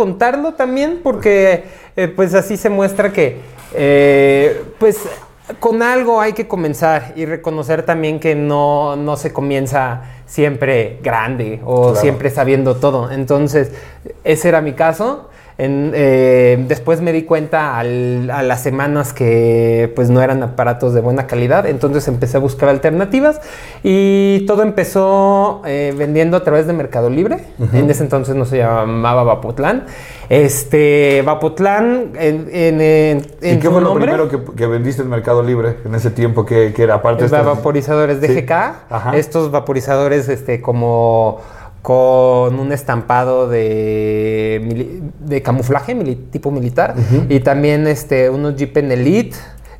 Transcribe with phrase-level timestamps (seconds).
[0.00, 3.36] contarlo también porque eh, pues así se muestra que
[3.74, 4.96] eh, pues
[5.58, 11.60] con algo hay que comenzar y reconocer también que no, no se comienza siempre grande
[11.66, 12.00] o Claro.
[12.00, 13.10] siempre sabiendo todo.
[13.10, 13.72] Entonces,
[14.24, 15.28] ese era mi caso.
[15.60, 20.94] En, eh, después me di cuenta al- a las semanas que pues no eran aparatos
[20.94, 23.40] de buena calidad, entonces empecé a buscar alternativas
[23.82, 27.38] y todo empezó eh, vendiendo a través de Mercado Libre.
[27.74, 29.84] En ese entonces no se llamaba Vapotlán.
[30.30, 35.10] Este Vapotlán en, en, en- ¿Y qué fue lo nombre, primero que, que vendiste en
[35.10, 38.34] Mercado Libre en ese tiempo que, que era aparte de estas- vaporizadores de Sí.
[38.42, 38.52] GK,
[38.88, 39.16] Ajá.
[39.16, 41.40] estos vaporizadores este como
[41.82, 46.94] con un estampado de, de camuflaje mili- tipo militar
[47.28, 49.36] y también este unos Jeep en Elite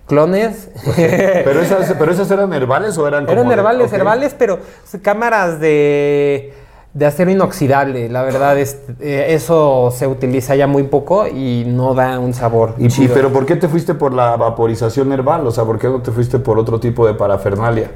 [0.06, 4.58] clones ¿Pero esas, ¿Pero esas eran herbales o eran como eran de- herbales herbales pero
[5.02, 6.54] cámaras de
[6.92, 11.94] de acero inoxidable la verdad es eh, eso se utiliza ya muy poco y no
[11.94, 13.14] da un sabor ¿Y, chido.
[13.14, 15.46] pero por qué te fuiste por la vaporización herbal?
[15.46, 17.92] O sea, ¿por qué no te fuiste por otro tipo de parafernalia?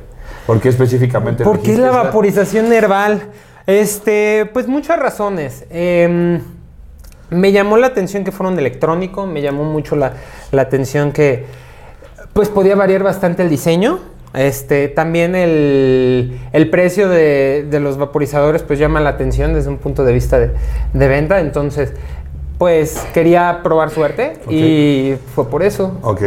[0.46, 1.42] ¿Por qué específicamente?
[1.42, 3.22] ¿Por qué la vaporización herbal?
[3.66, 5.64] Este, pues muchas razones.
[5.70, 6.40] Em,
[7.30, 10.12] me llamó la atención que fuera un electrónico, me llamó mucho la,
[10.52, 11.46] la atención que
[12.32, 14.00] pues podía variar bastante el diseño.
[14.34, 19.78] Este, también el, el precio de, de los vaporizadores pues llama la atención desde un
[19.78, 20.50] punto de vista de,
[20.92, 21.40] de venta.
[21.40, 21.92] Entonces,
[22.58, 25.98] pues quería probar suerte y fue por eso.
[26.02, 26.22] Ok.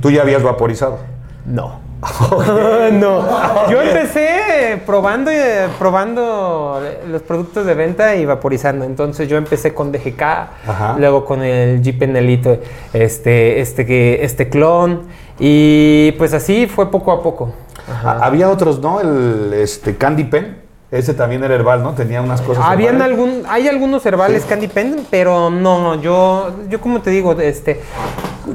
[0.00, 0.98] ¿Tú ya habías vaporizado?
[1.46, 1.80] No.
[2.92, 3.24] no.
[3.70, 8.84] Yo empecé probando, eh, probando los productos de venta y vaporizando.
[8.84, 10.96] Entonces yo empecé con DGK, Ajá.
[10.98, 12.58] luego con el Jeep Enelito,
[12.92, 15.02] este, este, que- este clon.
[15.38, 17.52] Y pues así fue poco a poco.
[17.88, 19.00] Ah, Había otros, ¿no?
[19.00, 20.62] El este, Candy Pen.
[20.90, 21.92] Ese también era herbal, ¿no?
[21.94, 22.64] Tenía unas cosas.
[22.64, 23.18] Habían herbales.
[23.18, 27.80] algún, hay algunos herbales Candy Pen, pero no, yo, yo como te digo, este,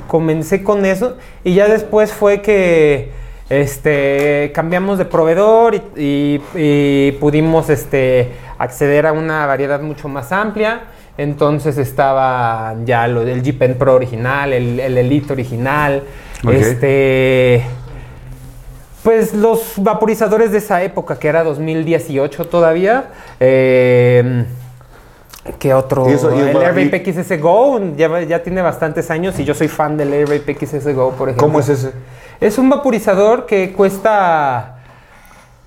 [0.08, 3.12] comencé con eso y ya después fue que
[3.50, 10.32] este, cambiamos de proveedor y, y- y pudimos este, acceder a una variedad mucho más
[10.32, 10.82] amplia.
[11.18, 16.04] Entonces estaba ya lo del Jeep Pen Pro original, el, el Elite original,
[16.54, 17.64] este...
[19.04, 23.06] Pues los vaporizadores de esa época, que era 2018 todavía.
[23.40, 24.46] Eh,
[25.58, 26.08] ¿Qué otro?
[26.10, 29.70] Y eso- y el Airvape XS Go ya, ya tiene bastantes años y yo soy
[29.70, 31.48] fan del Airvape XS Go, por ejemplo.
[31.48, 31.92] ¿Cómo es ese?
[32.42, 34.78] Es un vaporizador que cuesta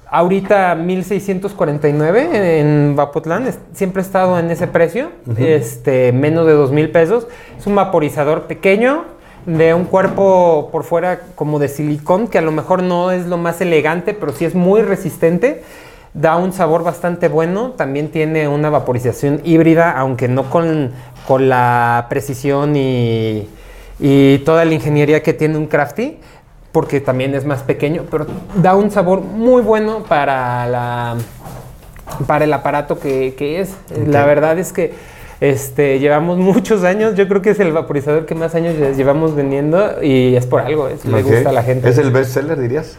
[0.09, 3.53] ahorita 1649 en Vapotlán.
[3.75, 7.27] Siempre ha estado en ese precio, este, menos de 2000 pesos.
[7.59, 9.05] Es un vaporizador pequeño
[9.44, 13.37] de un cuerpo por fuera como de silicón, que a lo mejor no es lo
[13.37, 15.62] más elegante, pero sí es muy resistente.
[16.15, 17.72] Da un sabor bastante bueno.
[17.72, 20.93] También tiene una vaporización híbrida, aunque no con,
[21.27, 23.47] con la precisión y,
[24.05, 26.19] y toda la ingeniería que tiene un Crafty,
[26.72, 31.16] porque también es más pequeño, pero da un sabor muy bueno para la
[32.27, 33.75] para el aparato que, que es.
[34.06, 34.93] La verdad es que
[35.41, 39.34] este, llevamos muchos años, yo creo que es el vaporizador que más años lle- llevamos
[39.34, 41.31] vendiendo y es por algo, es- le Ok.
[41.31, 41.88] gusta a la gente.
[41.88, 42.97] ¿Es el best seller, dirías?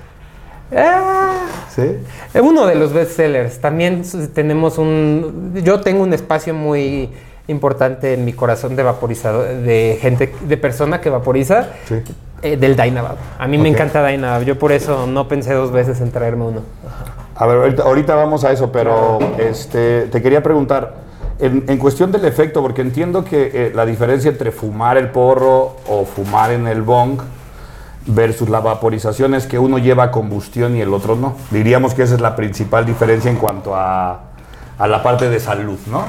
[0.75, 1.97] Ah, Sí.
[2.41, 3.59] uno de los bestsellers.
[3.59, 5.53] También s- tenemos un.
[5.63, 7.09] Yo tengo un espacio muy
[7.47, 11.95] importante en mi corazón de vaporizador, de gente, de persona que vaporiza, Sí.
[12.41, 13.17] eh, del Dynavap.
[13.37, 14.43] A mí me encanta Dynavap.
[14.43, 16.61] Yo por eso no pensé dos veces en traerme uno.
[17.35, 20.95] A ver, ahorita, ahorita vamos a eso, pero este, te quería preguntar,
[21.39, 25.75] en, en cuestión del efecto, porque entiendo que eh, la diferencia entre fumar el porro
[25.87, 27.19] o fumar en el bong
[28.05, 31.35] versus la vaporización es que uno lleva combustión y el otro no.
[31.51, 34.19] Diríamos que esa es la principal diferencia en cuanto a,
[34.77, 36.03] a la parte de salud, ¿no?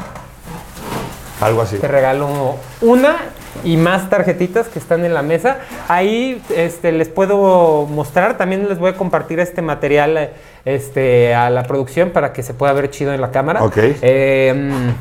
[1.45, 1.77] Algo así.
[1.77, 3.17] Te regalo una
[3.65, 5.59] y más tarjetitas que están en la mesa.
[5.89, 10.31] Ahí este, les puedo mostrar, también les voy a compartir este material eh,
[10.65, 13.63] este, a la producción para que se pueda ver chido en la cámara.
[13.63, 13.77] Ok.
[13.77, 14.93] Eh,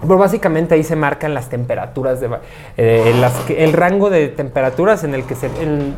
[0.00, 2.28] pero básicamente ahí se marcan las temperaturas, de,
[2.76, 5.50] eh, las que- el rango de temperaturas en el que se,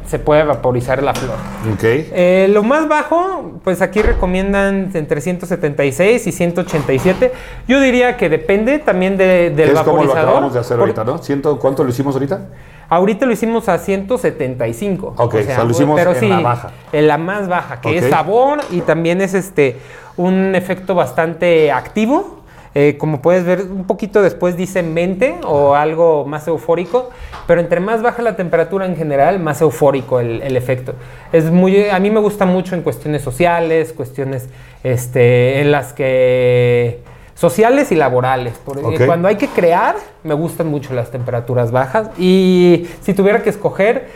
[0.07, 1.37] se puede vaporizar la flor.
[1.73, 1.83] Ok.
[1.83, 7.33] Eh, lo más bajo, pues aquí recomiendan entre 176 y 187.
[7.69, 10.19] Yo diría que depende también de- del es como lo vaporizador.
[10.29, 11.19] acabamos de hacer Por- ahorita, ¿no?
[11.19, 12.41] ¿Ciento, ¿Cuánto lo hicimos ahorita?
[12.89, 15.15] Ahorita lo hicimos a 175.
[15.17, 16.71] Ok, o sea, lo hicimos en la baja.
[16.93, 19.79] En la más baja, que es sabor y también es este
[20.17, 22.40] un efecto bastante activo.
[22.75, 27.11] Eh, como puedes ver, un poquito después dice mente o algo más eufórico,
[27.47, 30.95] pero entre más baja la temperatura en general, más eufórico el, el efecto.
[31.33, 34.49] Es muy, a mí me gusta mucho en cuestiones sociales, cuestiones
[34.85, 37.01] este, en las que
[37.35, 38.53] sociales y laborales.
[38.65, 39.07] Porque Ok.
[39.07, 42.11] cuando hay que crear, me gustan mucho las temperaturas bajas.
[42.19, 44.09] Y si tuviera que escoger,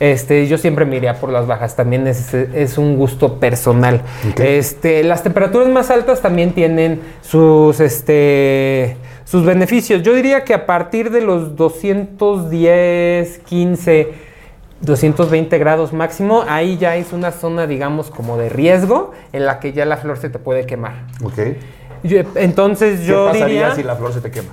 [0.00, 1.74] este, yo siempre me iría por las bajas.
[1.76, 4.02] También es, es un gusto personal.
[4.38, 10.02] Este, las temperaturas más altas también tienen sus, este, sus beneficios.
[10.02, 14.08] Yo diría que a partir de los 210, 15,
[14.82, 19.72] 220 grados máximo, ahí ya es una zona, digamos, como de riesgo en la que
[19.72, 21.04] ya la flor se te puede quemar.
[21.24, 21.38] Ok.
[22.02, 24.50] Yo- entonces ¿Qué yo pasaría diría, si la flor se te quema?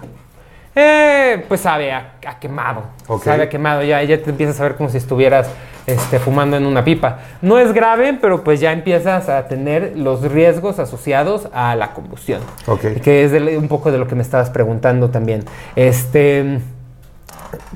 [0.76, 2.84] Eh, pues sabe a, a quemado,
[3.24, 5.50] sabe a quemado, ya, ya te empiezas a ver como si estuvieras
[5.86, 7.20] este, fumando en una pipa.
[7.42, 12.42] No es grave, pero pues ya empiezas a tener los riesgos asociados a la combustión,
[12.68, 13.02] Ok.
[13.04, 15.44] que es de- un poco de lo que me estabas preguntando también.
[15.76, 16.60] Este,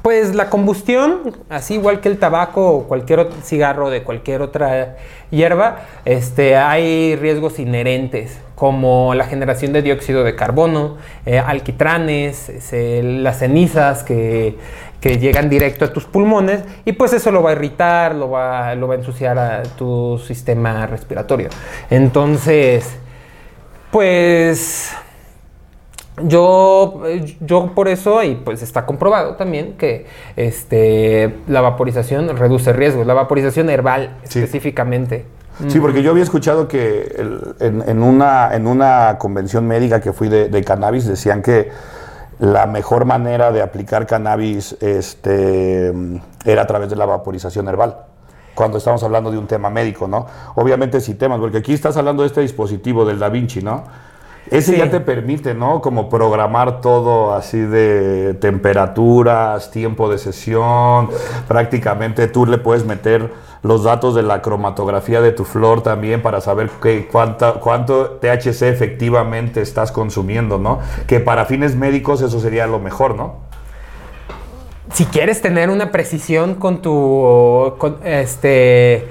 [0.01, 4.97] pues la combustión, así igual que el tabaco o cualquier otro cigarro de cualquier otra
[5.31, 13.03] hierba, este, hay riesgos inherentes como la generación de dióxido de carbono, eh, alquitranes, este,
[13.03, 14.57] las cenizas que,
[14.99, 18.73] que llegan directo a tus pulmones y pues eso lo va a irritar, lo va,
[18.75, 21.49] lo va a ensuciar a tu sistema respiratorio.
[21.89, 22.97] Entonces,
[23.91, 24.91] pues
[26.23, 27.01] yo,
[27.41, 30.05] yo por eso, y pues está comprobado también que
[30.35, 34.39] este, la vaporización reduce riesgos, la vaporización herbal Sí.
[34.39, 35.25] específicamente.
[35.67, 40.13] Sí, porque yo había escuchado que el- en, en una, en una convención médica que
[40.13, 41.71] fui de, de cannabis decían que
[42.39, 45.91] la mejor manera de aplicar cannabis este,
[46.45, 47.97] era a través de la vaporización herbal.
[48.53, 50.27] Cuando estamos hablando de un tema médico, ¿no?
[50.55, 53.83] Obviamente sí temas, porque aquí estás hablando de este dispositivo del Da Vinci, ¿no?
[54.51, 54.77] Ese Sí.
[54.77, 55.81] ya te permite, ¿no?
[55.81, 61.09] Como programar todo así de temperaturas, tiempo de sesión.
[61.47, 63.31] Prácticamente tú le puedes meter
[63.63, 68.63] los datos de la cromatografía de tu flor también para saber qué, cuánta, cuánto THC
[68.63, 70.79] efectivamente estás consumiendo, ¿no?
[71.07, 73.47] Que para fines médicos eso sería lo mejor, ¿no?
[74.93, 79.07] Si quieres tener una precisión con tu, con, este,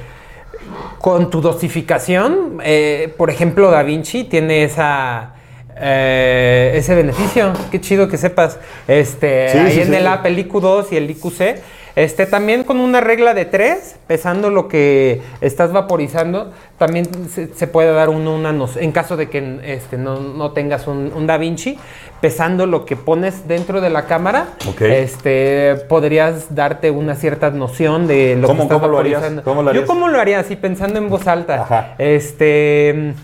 [0.98, 5.34] con tu dosificación, eh, por ejemplo, Da Vinci tiene esa,
[5.76, 7.52] eh, ese beneficio.
[7.70, 8.58] Qué chido que sepas.
[8.88, 9.94] Este, Sí, ahí sí, en sí.
[9.94, 11.60] el app, el IQ2 y el IQC.
[11.96, 17.66] Este, también con una regla de 3, pesando lo que estás vaporizando, también se, se
[17.66, 21.26] puede dar uno una noción, en caso de que este, no, no tengas un, un
[21.26, 21.78] Da Vinci,
[22.20, 24.48] pesando lo que pones dentro de la cámara,
[24.80, 29.20] este, podrías darte una cierta noción de lo ¿Cómo- que estás cómo lo harías?
[29.22, 29.42] vaporizando.
[29.42, 29.82] ¿Cómo lo harías?
[29.84, 31.62] Yo cómo lo haría, así pensando en voz alta.
[31.62, 31.94] Ajá.
[31.96, 33.14] Este,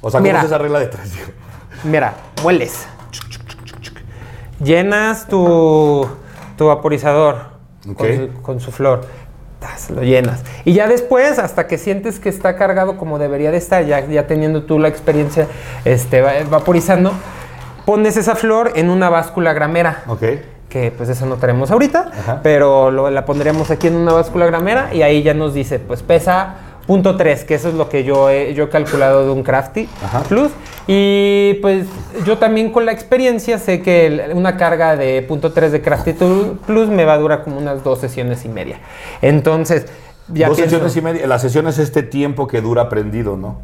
[0.00, 0.38] O sea, ¿cómo Mira.
[0.40, 1.12] es esa regla de tres?
[1.84, 2.86] mira, hueles.
[4.62, 6.08] Llenas tu,
[6.56, 7.52] tu vaporizador
[7.88, 7.96] Ok.
[7.98, 9.06] con, su, con su flor.
[9.60, 10.42] Tas, Lo llenas.
[10.64, 14.26] Y ya después, hasta que sientes que está cargado como debería de estar, ya, ya
[14.26, 15.46] teniendo tú la experiencia
[15.86, 17.12] este, va- vaporizando,
[17.86, 20.02] pones esa flor en una báscula gramera.
[20.08, 20.22] Ok.
[20.68, 22.40] que pues eso no tenemos ahorita, Ajá.
[22.42, 26.02] pero lo- la pondríamos aquí en una báscula gramera y ahí ya nos dice, pues
[26.02, 29.42] pesa punto .3, que eso es lo que yo he, yo he calculado de un
[29.42, 30.20] Crafty Ajá.
[30.22, 30.50] Plus.
[30.86, 31.86] Y pues
[32.26, 36.12] yo también con la experiencia sé que el- una carga de punto .3 de Crafty
[36.66, 38.80] Plus me va a durar como unas dos sesiones y media.
[39.22, 39.86] Entonces,
[40.28, 41.26] ya Dos pienso- sesiones y media.
[41.26, 43.60] La sesión es este tiempo que dura prendido, ¿no?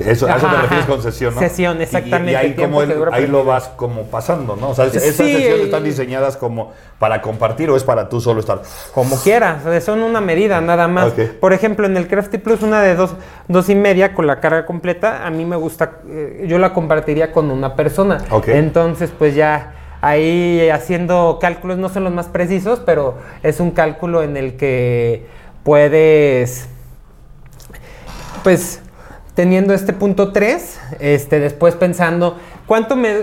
[0.00, 1.40] Eso, a eso te refieres con sesión, ¿no?
[1.40, 4.70] Sesión, exactamente, Y, ahí, como el- ahí lo vas como pasando, ¿no?
[4.70, 8.40] O sea, esas Sí, sesiones están diseñadas como para compartir o es para tú solo
[8.40, 8.62] estar.
[8.92, 11.12] Como quieras, son una medida nada más.
[11.40, 13.14] Por ejemplo, en el Crafty Plus, una de dos,
[13.46, 17.30] dos y media con la carga completa, a mí me gusta, eh, yo la compartiría
[17.30, 18.18] con una persona.
[18.48, 24.22] Entonces, pues ya ahí haciendo cálculos, no son los más precisos, pero es un cálculo
[24.22, 25.26] en el que
[25.62, 26.68] puedes,
[28.42, 28.80] pues,
[29.34, 33.14] teniendo este punto 3, este, después pensando, ¿cuánto me,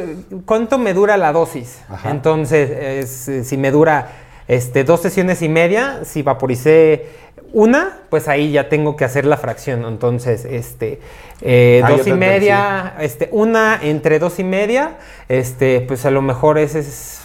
[0.45, 1.81] cuánto me dura la dosis?
[1.89, 2.11] Ajá.
[2.11, 4.09] Entonces, es, si me dura
[4.47, 7.05] este, dos sesiones y media, si vaporicé
[7.53, 9.85] una, pues ahí ya tengo que hacer la fracción.
[9.85, 10.99] Entonces, este,
[11.41, 16.21] eh, Ah, dos y media, este, una entre dos y media, este, pues a lo
[16.21, 17.21] mejor ese es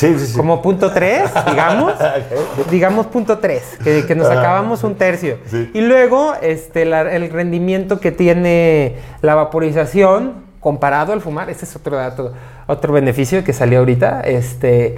[0.00, 0.36] Sí, sí, sí.
[0.36, 1.92] como punto 3, digamos.
[2.70, 5.36] digamos punto 3, que, que nos acabamos un tercio.
[5.46, 5.70] sí.
[5.74, 11.76] Y luego este, la- el rendimiento que tiene la vaporización comparado al fumar, ese es
[11.76, 12.32] otro dato,
[12.66, 14.20] otro beneficio que salió ahorita.
[14.22, 14.96] Este,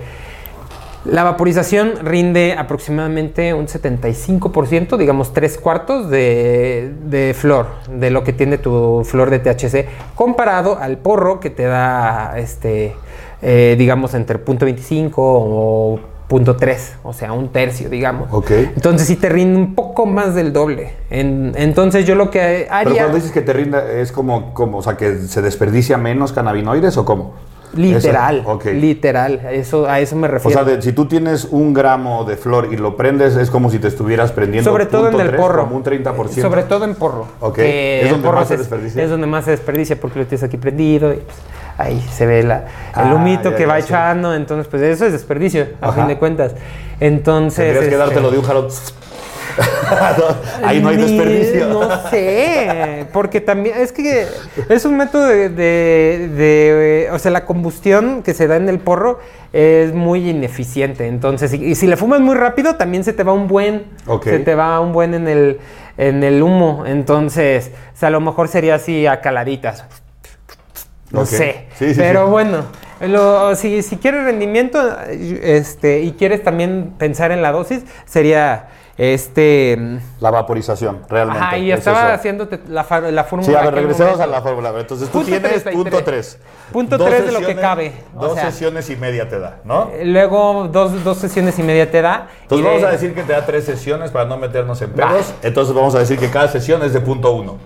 [1.05, 8.33] la vaporización rinde aproximadamente un 75%, digamos tres cuartos de, de flor, de lo que
[8.33, 12.95] tiene tu flor de THC, comparado al porro que te da, este,
[13.43, 18.29] eh, digamos, entre .25 o .3, o sea, un tercio, digamos.
[18.33, 18.51] Ok.
[18.53, 20.93] Entonces sí te rinde un poco más del doble.
[21.11, 22.95] En- entonces yo lo que Pero haría...
[23.03, 26.97] cuando dices que te rinda, es como, como, o sea, que se desperdicia menos cannabinoides
[26.97, 27.35] o cómo?
[27.75, 30.63] Literal, Eso, literal, eso, a eso me O refiero.
[30.63, 33.79] sea, de- si tú tienes un gramo de flor y lo prendes, es como si
[33.79, 35.63] te estuvieras prendiendo sobre todo en punto el porro.
[35.65, 36.43] Como un 30%.
[36.43, 37.27] Sobre todo en porro.
[37.41, 39.03] Ok, que ¿es donde porro más se desperdicia?
[39.03, 41.37] Es donde más se desperdicia porque lo tienes aquí prendido y pues,
[41.83, 44.35] ahí se ve la, el Ah, humito que va echando.
[44.35, 45.97] Entonces, pues eso es desperdicio, a Ajá.
[46.01, 46.55] fin de cuentas.
[47.01, 47.57] Entonces.
[47.65, 48.69] Tendrías que este, dártelo de un jarón.
[50.65, 51.69] Ahí no hay desperdicio.
[51.69, 54.27] No sé, porque también es que
[54.69, 58.79] es un método de, de- de, o sea, la combustión que se da en el
[58.79, 59.19] porro
[59.53, 61.07] es muy ineficiente.
[61.07, 63.85] Entonces, y, y si le fumas muy rápido, también se te va un buen,
[64.25, 65.59] se te va un buen en el,
[65.99, 66.85] en el humo.
[66.87, 69.85] Entonces, o sea, a lo mejor sería así a caladitas.
[71.13, 71.67] No sé.
[71.79, 72.31] Sí, sí, pero sí.
[72.31, 72.59] bueno,
[73.01, 74.79] lo- si, si quieres rendimiento
[75.11, 79.99] este, y quieres también pensar en la dosis, sería este.
[80.21, 81.43] La vaporización, realmente.
[81.43, 82.15] Ajá, y es estaba eso.
[82.15, 83.47] haciéndote la, la fórmula.
[83.51, 84.73] Sí, a ver, regresemos a la fórmula.
[84.79, 85.75] Entonces tú tienes 33.
[85.75, 86.39] punto 3.
[86.73, 88.51] Punto tres de lo que cabe, o Dos sea.
[88.51, 89.91] sesiones y media te da, ¿no?
[89.93, 92.29] Eh, Luego dos, dos sesiones y media te da.
[92.43, 95.35] Entonces de- vamos a decir que te da tres sesiones para no meternos en pedos.
[95.43, 97.59] Entonces vamos a decir que cada sesión es de punto uno.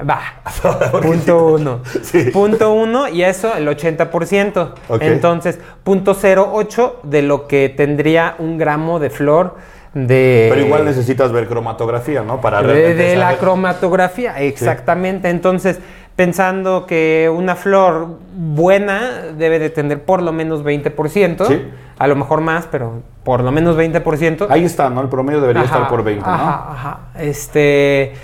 [0.00, 0.20] Va.
[1.02, 1.80] punto uno.
[2.02, 2.30] Sí.
[2.32, 4.70] Punto uno y eso el 80%.
[4.88, 5.02] Ok.
[5.02, 9.56] Entonces, punto 08 de lo que tendría un gramo de flor
[9.94, 10.48] de...
[10.50, 12.40] Pero igual necesitas ver cromatografía, ¿no?
[12.40, 15.28] Para de, de la cromatografía, exactamente.
[15.30, 15.78] Entonces,
[16.16, 21.68] pensando que una flor buena debe de tener por lo menos 20%, Sí.
[21.98, 24.46] a lo mejor más, pero por lo menos 20%.
[24.50, 25.00] Ahí está, ¿no?
[25.00, 26.32] El promedio debería Ajá, estar por 20, ¿no?
[26.32, 26.98] Ajá, ajá.
[27.16, 28.14] Este.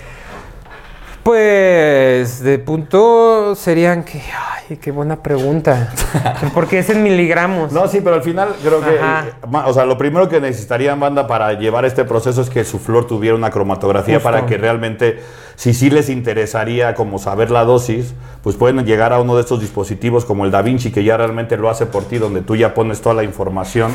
[1.23, 4.21] Pues de punto serían que.
[4.69, 5.93] Ay, qué buena pregunta.
[6.53, 7.71] Porque es en miligramos.
[7.71, 9.25] No, sí, pero al final creo que, Ajá.
[9.27, 12.79] eh, o sea, lo primero que necesitarían banda para llevar este proceso es que su
[12.79, 14.31] flor tuviera una cromatografía Justo.
[14.31, 15.19] para que realmente,
[15.55, 19.59] si sí les interesaría como saber la dosis, pues pueden llegar a uno de estos
[19.59, 22.73] dispositivos como el Da Vinci que ya realmente lo hace por ti, donde tú ya
[22.73, 23.93] pones toda la información.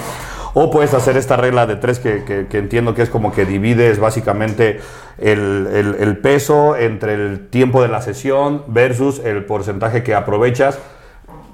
[0.59, 3.45] O puedes hacer esta regla de tres que, que- que entiendo que es como que
[3.45, 4.81] divides básicamente
[5.19, 10.79] el, el- el peso entre el tiempo de la sesión versus el porcentaje que aprovechas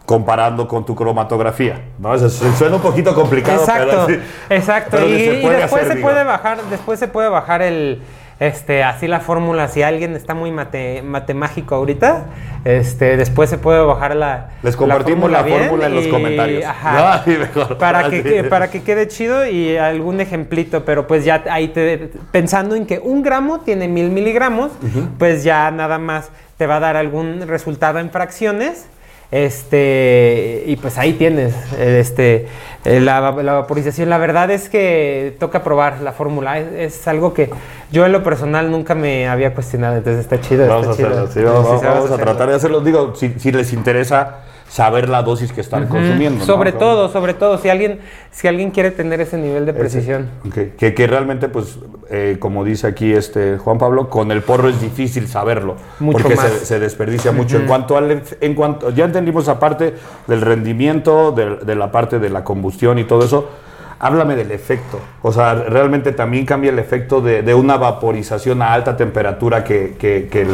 [0.06, 1.80] comparando con tu cromatografía.
[1.98, 2.14] ¿no?
[2.14, 4.90] Eso suena un poquito complicado, Exacto, pero exacto.
[4.92, 8.02] pero y, se y puede después hacer, se puede bajar, después se puede bajar el,
[8.42, 9.68] este, así la fórmula.
[9.68, 12.24] Si alguien está muy mate, matemágico ahorita,
[12.64, 14.50] este, después se puede bajar la.
[14.62, 16.64] Les compartimos la fórmula en los comentarios.
[16.64, 17.22] Ajá.
[17.26, 17.78] Mejor.
[17.78, 22.74] Para que- para que quede chido y algún ejemplito, pero pues ya ahí te, pensando
[22.74, 24.72] en que un gramo tiene mil miligramos,
[25.18, 28.86] pues ya nada más te va a dar algún resultado en fracciones.
[29.32, 32.46] Este, y pues ahí tienes este,
[32.84, 34.10] la, la vaporización.
[34.10, 36.58] La verdad es que toca probar la fórmula.
[36.58, 37.50] Es, es algo que
[37.90, 39.96] yo en lo personal nunca me había cuestionado.
[39.96, 40.68] Entonces está chido.
[40.68, 41.08] Vamos a chido.
[41.08, 42.24] hacerlo, sí, vamos, Sí, sí, vamos a hacerlo.
[42.24, 42.80] tratar de hacerlo.
[42.82, 44.40] Digo, si, si les interesa
[44.72, 46.42] saber la dosis que están consumiendo.
[46.46, 48.00] Sobre todo, sobre todo, si alguien,
[48.30, 50.30] si alguien quiere tener ese nivel de precisión.
[50.78, 54.80] Que, que realmente, pues, eh, como dice aquí este Juan Pablo, con el porro es
[54.80, 55.76] difícil saberlo.
[56.00, 56.46] Mucho porque más.
[56.50, 57.58] Se, se desperdicia mucho.
[57.58, 59.92] En cuanto al, en cuanto, ya entendimos esa parte
[60.26, 63.50] del rendimiento, de, de la parte de la combustión y todo eso.
[63.98, 64.98] Háblame del efecto.
[65.20, 69.96] O sea, realmente también cambia el efecto de, de una vaporización a alta temperatura que,
[69.98, 70.48] que, que el-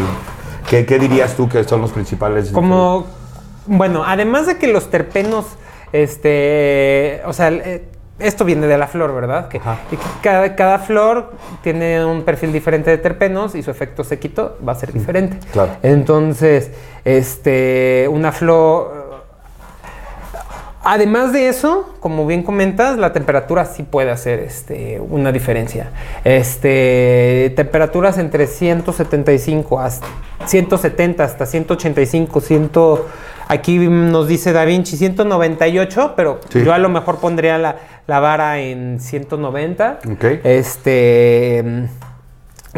[0.69, 2.51] que- ¿Qué dirías tú que son los principales?
[2.51, 3.07] Como,
[3.69, 5.47] bueno, además de que los terpenos,
[5.93, 7.85] este, o sea, eh,
[8.19, 9.49] esto viene de la flor, ¿verdad?
[9.49, 9.61] Que,
[10.23, 11.33] cada, cada flor
[11.63, 15.39] tiene un perfil diferente de terpenos y su efecto sequito va a ser diferente.
[15.53, 15.77] Claro.
[15.83, 16.71] Entonces,
[17.05, 19.07] este, una flor...
[20.83, 25.91] Además de eso, como bien comentas, la temperatura sí puede hacer este, una diferencia.
[26.25, 30.07] Este, temperaturas entre 175 hasta
[30.47, 32.71] 170 hasta 185, 100,
[33.49, 36.63] aquí nos dice Da Vinci 198, pero Sí.
[36.65, 37.77] yo a lo mejor pondría la,
[38.07, 39.99] la vara en 190.
[40.13, 40.25] Ok.
[40.45, 41.85] Este mm,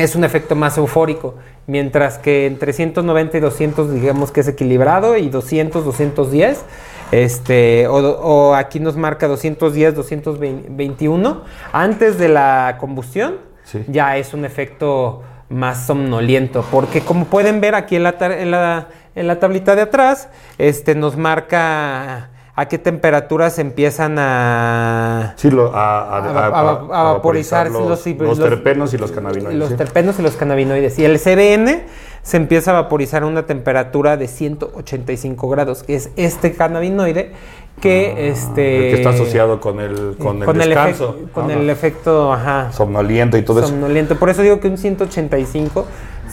[0.00, 1.34] es un efecto más eufórico,
[1.66, 6.64] mientras que entre 190 y 200 digamos que es equilibrado y 200, 210,
[7.12, 13.34] este, o, o aquí nos marca 210, 221, antes de la combustión
[13.64, 13.84] Sí.
[13.88, 18.88] ya es un efecto más somnoliento, porque como pueden ver aquí en la, en la,
[19.14, 25.32] en la tablita de atrás, este, nos marca a qué temperaturas empiezan a...
[25.36, 28.92] Sí, lo- a, a- A- a- a- a a vaporizar los, los- los los- terpenos
[28.92, 29.58] y los cannabinoides.
[29.58, 29.76] Los sí.
[29.76, 30.98] terpenos y los cannabinoides.
[30.98, 31.84] Y el CBN
[32.22, 37.32] se empieza a vaporizar a una temperatura de 185 grados, que es este cannabinoide
[37.80, 41.16] que este El que está asociado con el, con el con el, descanso.
[41.32, 41.54] con ¿no?
[41.54, 43.68] el efecto ajá, Somnoliento y todo eso.
[43.68, 44.16] somnoliento.
[44.16, 45.86] Por eso digo que un 185,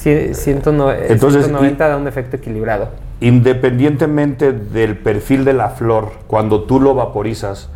[0.04, 2.90] cie- 109 Entonces, 190 da un efecto equilibrado.
[3.22, 7.70] Independientemente del perfil de la flor, cuando tú lo vaporizas,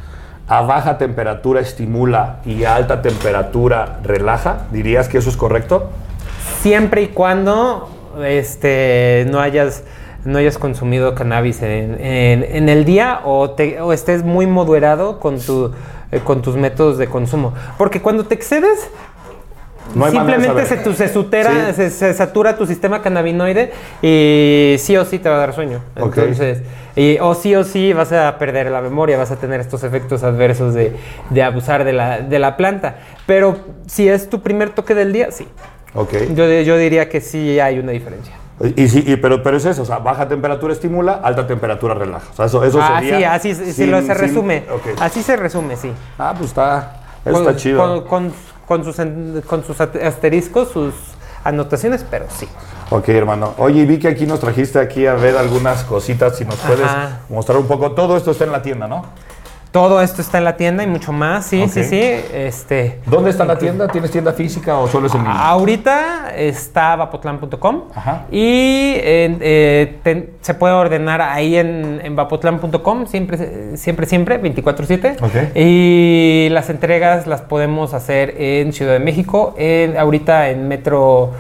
[0.47, 5.89] a baja temperatura estimula y a alta temperatura relaja, ¿dirías que eso es correcto?
[6.61, 7.89] Siempre y cuando
[8.23, 9.83] este, no hayas
[10.25, 15.19] no hayas consumido cannabis en, en- en el día o, te- o estés muy moderado
[15.19, 15.71] con, tu,
[16.11, 17.53] eh, con tus métodos de consumo.
[17.77, 18.89] Porque cuando te excedes,
[19.95, 21.73] No simplemente se, tu- se, sutera- Sí.
[21.73, 25.81] se, se satura tu sistema cannabinoide y sí o sí te va a dar sueño.
[25.95, 26.61] Entonces,
[26.95, 30.23] y- o sí o sí vas a perder la memoria, vas a tener estos efectos
[30.23, 30.93] adversos de,
[31.29, 32.97] de abusar de la, de la planta.
[33.25, 35.47] Pero si es tu primer toque del día, sí.
[35.93, 36.13] Ok.
[36.35, 38.35] Yo, yo diría que sí hay una diferencia.
[38.75, 42.27] Y, sí, y- pero, pero es eso, o sea, baja temperatura estimula, alta temperatura relaja.
[42.31, 43.39] O sea, eso, eso Ah, sería...
[43.39, 44.65] sí, así sin- lo se sin- resume.
[44.99, 45.91] Así se resume, sí.
[46.19, 47.79] Ah, pues está, eso Con- está chido.
[47.79, 48.33] Con, con-
[48.67, 48.95] con sus,
[49.45, 50.93] con sus asteriscos, sus
[51.43, 52.47] anotaciones, pero sí.
[52.91, 53.53] Ok, hermano.
[53.57, 56.87] Oye, vi que aquí nos trajiste aquí a ver algunas cositas, si nos puedes
[57.29, 57.91] mostrar un poco.
[57.93, 59.05] Todo esto está en la tienda, ¿no?
[59.71, 62.01] Todo esto está en la tienda y mucho más, sí, sí, sí.
[62.33, 63.87] Este, ¿Dónde está la tienda?
[63.87, 65.47] ¿Tienes tienda física o solo es en línea?
[65.47, 68.25] ahorita está vapotlán.com Ajá.
[68.29, 75.15] y eh, te- se puede ordenar ahí en, en vapotlán.com, siempre, siempre, siempre, 24-7.
[75.23, 75.55] Ok.
[75.55, 81.31] Y las entregas las podemos hacer en Ciudad de México, en, ahorita en Metro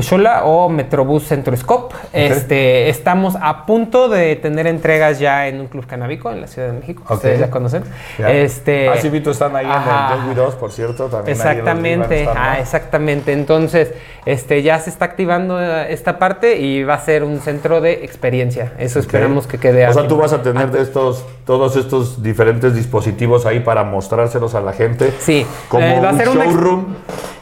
[0.00, 1.94] Xola o Metrobús Centroscope.
[2.12, 6.68] Este, estamos a punto de tener entregas ya en un club canábico en la Ciudad
[6.68, 7.02] de México.
[7.06, 7.12] Ok.
[7.16, 7.82] Ustedes ya conocen.
[8.18, 10.16] Este, Ah, sí, vi, tú están ahí Ajá.
[10.22, 11.06] en el 2 por cierto.
[11.06, 12.40] También ahí en los Exactamente, libros están, ¿no?
[12.40, 13.32] ah, exactamente.
[13.32, 13.92] Entonces,
[14.26, 18.04] este, ya se está activando eh, esta parte y va a ser un centro de
[18.04, 18.72] experiencia.
[18.78, 19.86] Eso esperamos que quede.
[19.88, 24.54] O sea, tú vas a tener de estos, todos estos diferentes dispositivos ahí para mostrárselos
[24.54, 25.12] a la gente.
[25.18, 26.84] Sí, Como eh, va a un ser ex- showroom.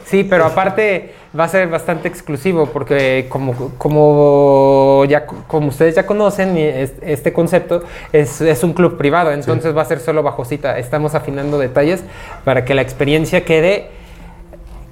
[0.05, 6.05] Sí, pero aparte va a ser bastante exclusivo porque como, como ya como ustedes ya
[6.05, 10.79] conocen este concepto es, es un club privado, entonces va a ser solo bajo cita.
[10.79, 12.03] Estamos afinando detalles
[12.43, 13.98] para que la experiencia quede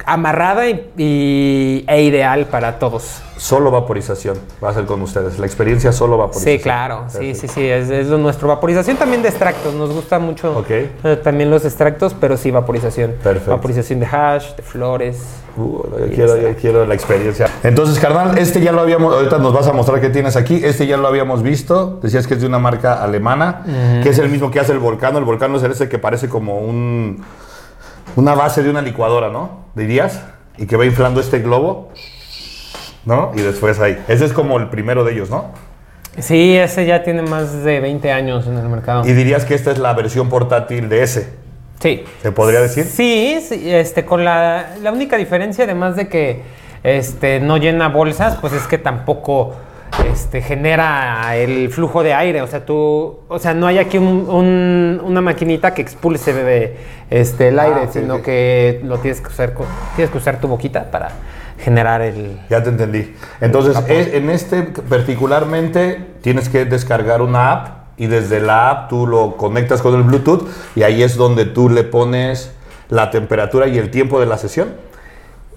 [0.07, 3.21] amarrada y, y- e ideal para todos.
[3.37, 5.37] Solo vaporización va a ser con ustedes.
[5.37, 6.57] La experiencia solo vaporización.
[6.57, 8.47] Sí, claro, sí, sí, sí, es, es nuestro.
[8.47, 10.69] Vaporización también de extractos, nos gusta mucho Ok.
[10.71, 10.89] eh,
[11.23, 13.13] también los extractos, pero sí vaporización.
[13.21, 13.51] Perfecto.
[13.51, 15.19] Vaporización de hash, de flores.
[15.55, 17.47] Uh, yo quiero, yo quiero la experiencia.
[17.63, 20.61] Entonces, carnal, este ya lo habíamos, ahorita nos vas a mostrar qué tienes aquí.
[20.63, 21.99] Este ya lo habíamos visto.
[22.01, 23.63] Decías que es de una marca alemana,
[24.03, 25.17] que es el mismo que hace el volcano.
[25.17, 27.23] El volcano es ese que parece como un,
[28.17, 29.67] una base de una licuadora, ¿no?
[29.75, 30.23] Dirías.
[30.57, 31.91] Y que va inflando este globo,
[33.05, 33.31] ¿no?
[33.35, 34.03] Y después ahí.
[34.07, 35.51] Ese es como el primero de ellos, ¿no?
[36.17, 39.07] Sí, ese ya tiene más de 20 años en el mercado.
[39.07, 41.29] Y dirías que esta es la versión portátil de ese.
[41.79, 42.03] Sí.
[42.23, 42.85] ¿Se podría decir?
[42.85, 46.41] Sí, sí, este, con la, la única diferencia, además de que
[46.81, 49.53] este, no llena bolsas, pues es que tampoco
[50.11, 52.41] este, genera el flujo de aire.
[52.41, 56.77] O sea, tú, o sea, no hay aquí un- un- una maquinita que expulse de,
[57.09, 59.53] este, el Ah, aire, sino que lo tienes que usar,
[59.95, 61.09] tienes que usar tu boquita para
[61.59, 62.39] generar el.
[62.49, 63.15] Ya te entendí.
[63.41, 69.07] Entonces, es- en este particularmente tienes que descargar una app y desde la app tú
[69.07, 72.51] lo conectas con el Bluetooth y ahí es donde tú le pones
[72.89, 74.69] la temperatura y el tiempo de la sesión.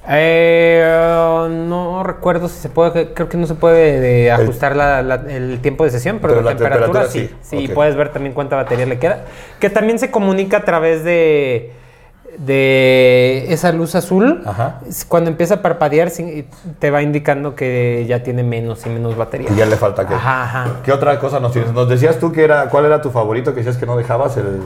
[0.09, 5.23] Eh, no recuerdo si se puede, creo que no se puede de ajustar la- la-
[5.29, 7.67] el tiempo de sesión, pero, Pero la la temperatura, temperatura sí.
[7.67, 7.69] sí.
[7.73, 9.25] Puedes ver también cuánta batería le queda.
[9.61, 11.73] Que también se comunica a través de,
[12.39, 14.43] de esa luz azul.
[14.47, 14.81] Ajá.
[15.09, 16.11] Cuando empieza a parpadear,
[16.79, 19.49] te va indicando que ya tiene menos y menos batería.
[19.53, 20.15] Y ya le falta que.
[20.15, 20.67] Ajá, ajá.
[20.85, 21.73] ¿Qué otra cosa nos tienes?
[21.73, 23.53] Nos decías tú que era, ¿cuál era tu favorito?
[23.53, 24.61] Que decías que no dejabas el.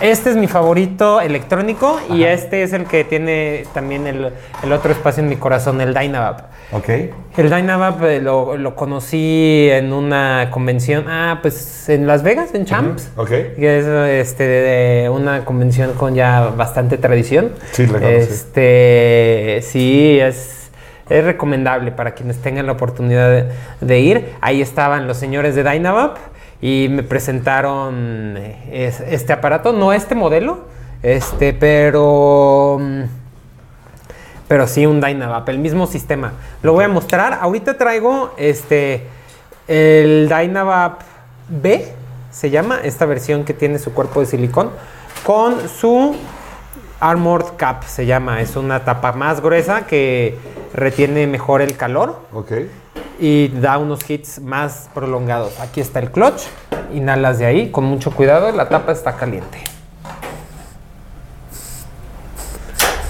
[0.00, 4.92] Este es mi favorito electrónico y este es el que tiene también el, el otro
[4.92, 6.40] espacio en mi corazón, el Dynavap.
[6.72, 6.88] Ok.
[7.36, 12.64] El Dynavap eh, lo, lo conocí en una convención, ah, pues en Las Vegas, en
[12.64, 13.10] Champs.
[13.16, 13.28] Ok.
[13.28, 13.86] Que es
[14.26, 17.52] este, de una convención con ya bastante tradición.
[17.72, 17.86] Sí.
[18.02, 20.70] Este, sí, es,
[21.08, 23.48] es recomendable para quienes tengan la oportunidad de,
[23.80, 24.34] de ir.
[24.40, 26.16] Ahí estaban los señores de Dynavap
[26.60, 30.60] y me presentaron eh, es- este aparato, no este modelo,
[31.02, 32.78] este, pero...
[32.80, 33.02] mm,
[34.48, 36.32] pero sí un Dynavap, el mismo sistema.
[36.62, 37.38] Lo voy a mostrar.
[37.40, 39.08] Ahorita traigo este
[39.66, 41.00] el Dynavap
[41.48, 41.84] B,
[42.30, 44.70] se llama, esta versión que tiene su cuerpo de silicón,
[45.24, 46.14] con su
[47.00, 48.40] Armored Cap, se llama.
[48.40, 50.38] Es una tapa más gruesa que
[50.74, 52.20] retiene mejor el calor.
[52.32, 52.52] Ok.
[53.18, 55.58] y da unos hits más prolongados.
[55.60, 56.42] Aquí está el clutch,
[56.92, 59.58] inhalas de ahí con mucho cuidado, la tapa está caliente.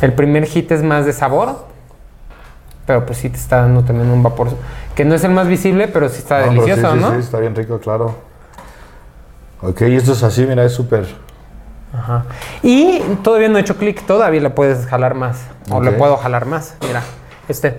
[0.01, 1.67] El primer hit es más de sabor,
[2.87, 4.49] pero pues sí te está dando también un vapor
[4.95, 7.11] que no es el más visible, pero sí está No, delicioso, sí, sí, ¿no?
[7.15, 8.15] sí, está bien rico, claro.
[9.63, 11.07] Ok, y esto es así, mira, es súper.
[11.97, 12.25] Ajá.
[12.63, 15.39] Y todavía no he hecho clic, todavía le puedes jalar más.
[15.71, 16.77] O le puedo jalar más.
[16.87, 17.03] Mira,
[17.49, 17.77] este.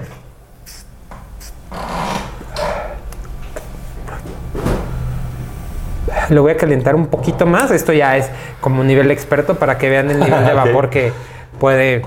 [6.30, 7.72] Lo voy a calentar un poquito más.
[7.72, 11.14] Esto ya es como un nivel experto para que vean el nivel de vapor que
[11.60, 12.04] puede.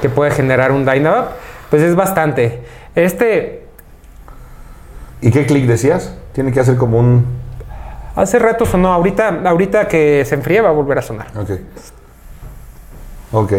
[0.00, 1.32] que puede generar un Dynavap.
[1.70, 2.62] Pues es bastante.
[2.94, 3.66] Este,
[5.20, 6.14] ¿Y qué clic decías?
[6.36, 7.24] Tiene que hacer como un.
[8.14, 11.28] Hace rato sonó, ahorita, ahorita que se enfríe va a volver a sonar.
[11.34, 11.50] Ok.
[13.32, 13.52] Ok.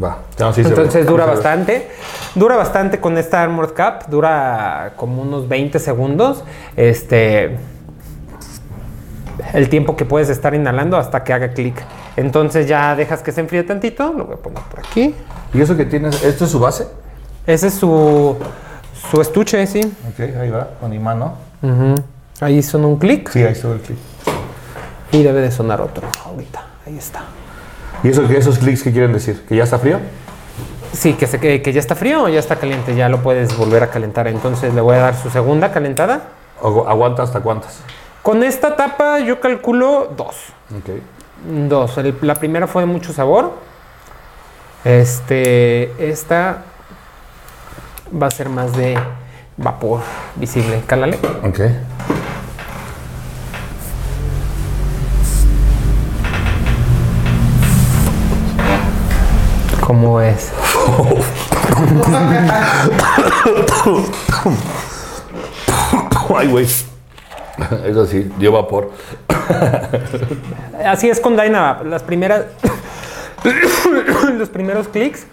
[0.00, 0.18] Va.
[0.38, 0.60] No, sí.
[0.60, 1.90] Entonces dura bastante.
[2.36, 4.08] Dura bastante con esta Armored Cap.
[4.08, 6.44] Dura como unos 20 segundos.
[6.76, 7.56] Este.
[9.52, 11.74] El tiempo que puedes estar inhalando hasta que haga clic.
[12.14, 14.12] Entonces ya dejas que se enfríe tantito.
[14.12, 15.12] Lo voy a poner por aquí.
[15.52, 16.22] ¿Y eso que tienes?
[16.22, 16.86] ¿Esto es su base?
[17.48, 18.36] Ese es su,
[19.10, 19.80] su estuche, sí.
[20.08, 21.49] Ok, ahí va, con imán, ¿no?
[21.62, 21.94] Ujú.
[22.40, 23.28] Ahí sonó un clic.
[23.30, 23.98] Sí, ahí estuvo el clic.
[25.12, 26.62] Y debe de sonar otro ahorita.
[26.86, 27.22] Ahí está.
[28.02, 29.44] ¿Y eso, esos clics qué quieren decir?
[29.48, 29.98] ¿Que ya está frío?
[30.92, 32.94] Sí, que, se, que, que ya está frío o ya está caliente.
[32.96, 34.26] Ya lo puedes volver a calentar.
[34.28, 36.22] Entonces le voy a dar su segunda calentada.
[36.62, 37.80] ¿O aguanta hasta cuántas?
[38.22, 40.36] Con esta tapa yo calculo dos.
[40.76, 40.90] Ok.
[41.68, 41.98] Dos.
[41.98, 43.52] El- la primera fue de mucho sabor.
[44.84, 46.62] Este, esta
[48.20, 48.98] va a ser más de
[49.60, 50.00] vapor
[50.36, 50.82] visible.
[50.86, 51.18] Cálale.
[51.44, 51.60] Ok.
[59.86, 60.52] ¿Cómo es?
[66.36, 66.66] Ay, güey.
[67.84, 68.92] Eso sí, dio vapor.
[70.86, 71.84] Así es con Dynavap.
[71.84, 72.46] Las primeras.
[74.38, 75.26] los primeros clics.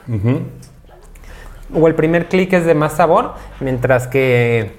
[1.73, 3.33] O el primer clic es de más sabor.
[3.59, 4.71] Mientras que.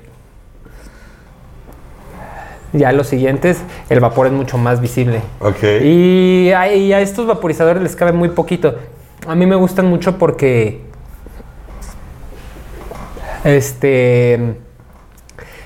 [2.73, 5.23] Ya los siguientes, el vapor es mucho más visible.
[5.41, 5.63] Ok.
[5.83, 8.77] Y a, y a estos vaporizadores les cabe muy poquito.
[9.27, 10.83] A mí me gustan mucho porque.
[13.45, 14.59] Este.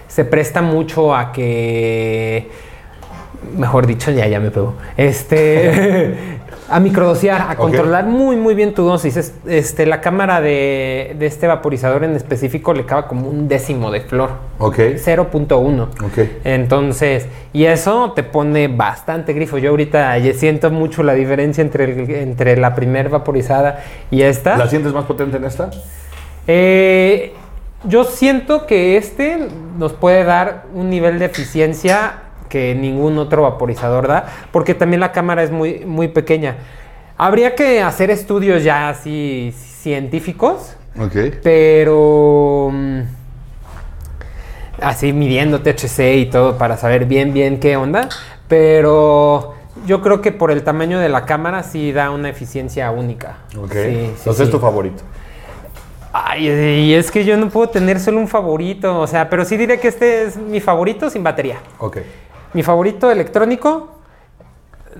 [0.08, 2.50] Se presta mucho a que.
[3.57, 4.74] Mejor dicho, ya, ya me pegó.
[4.96, 6.14] Este.
[6.70, 9.16] a microdosear, a controlar muy, muy bien tu dosis.
[9.18, 13.90] Es- Este, la cámara de, de este vaporizador en específico le cabe como un décimo
[13.90, 14.31] de flor.
[14.59, 14.78] Ok.
[14.78, 15.83] 0.1.
[16.02, 16.18] Ok.
[16.44, 19.59] Entonces, y eso te pone bastante grifo.
[19.59, 24.57] Yo ahorita siento mucho la diferencia entre, el- entre la primer vaporizada y esta.
[24.57, 25.70] ¿La sientes más potente en esta?
[26.46, 27.33] Eh,
[27.85, 32.21] yo siento que este nos puede dar un nivel de eficiencia
[32.52, 36.56] que ningún otro vaporizador da, porque también la cámara es muy, muy pequeña.
[37.16, 41.16] Habría que hacer estudios ya así científicos, Ok.
[41.42, 43.00] pero mm,
[44.82, 48.10] así midiendo THC y todo para saber bien bien qué onda,
[48.48, 49.54] pero
[49.86, 53.38] yo creo que por el tamaño de la cámara sí da una eficiencia única.
[53.56, 53.72] Ok.
[53.72, 54.42] Sí, sí, Entonces sí.
[54.42, 55.02] es tu favorito.
[56.14, 59.56] Ay, y es que yo no puedo tener solo un favorito, o sea, pero sí
[59.56, 61.56] diré que este es mi favorito sin batería.
[61.78, 61.98] Ok.
[62.54, 63.88] Mi favorito electrónico.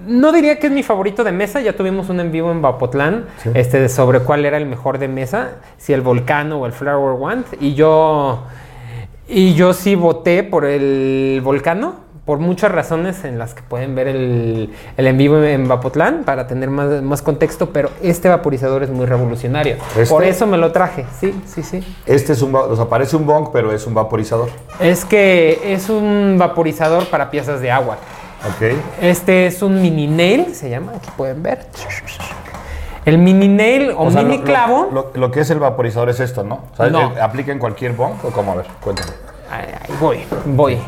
[0.07, 3.27] No diría que es mi favorito de mesa, ya tuvimos un en vivo en Vapotlán
[3.43, 3.51] Sí.
[3.55, 7.13] este, de sobre cuál era el mejor de mesa, si el Volcano o el Flower
[7.21, 8.43] Wand, y yo,
[9.29, 14.07] y yo sí voté por el Volcano, por muchas razones en las que pueden ver
[14.07, 18.91] el, el en vivo en Vapotlán para tener más, más contexto, pero este vaporizador es
[18.91, 19.77] muy revolucionario.
[19.97, 20.07] ¿Este?
[20.07, 21.83] Por eso me lo traje, sí, sí, sí.
[22.07, 24.51] Este es un, o sea, parece un bong, pero es un vaporizador.
[24.79, 27.97] Es que es un vaporizador para piezas de agua.
[28.49, 28.77] Ok.
[29.01, 31.67] Este es un mini nail, se llama, aquí pueden ver.
[33.05, 35.11] El mini nail o, sea, mini lo- clavo.
[35.15, 36.61] Lo, que es el vaporizador es esto, ¿no?
[36.73, 37.13] O sea, No.
[37.21, 38.53] ¿Aplica en cualquier bong o cómo?
[38.53, 39.11] A ver, cuéntame.
[39.51, 39.67] Ahí
[40.01, 40.79] voy, voy.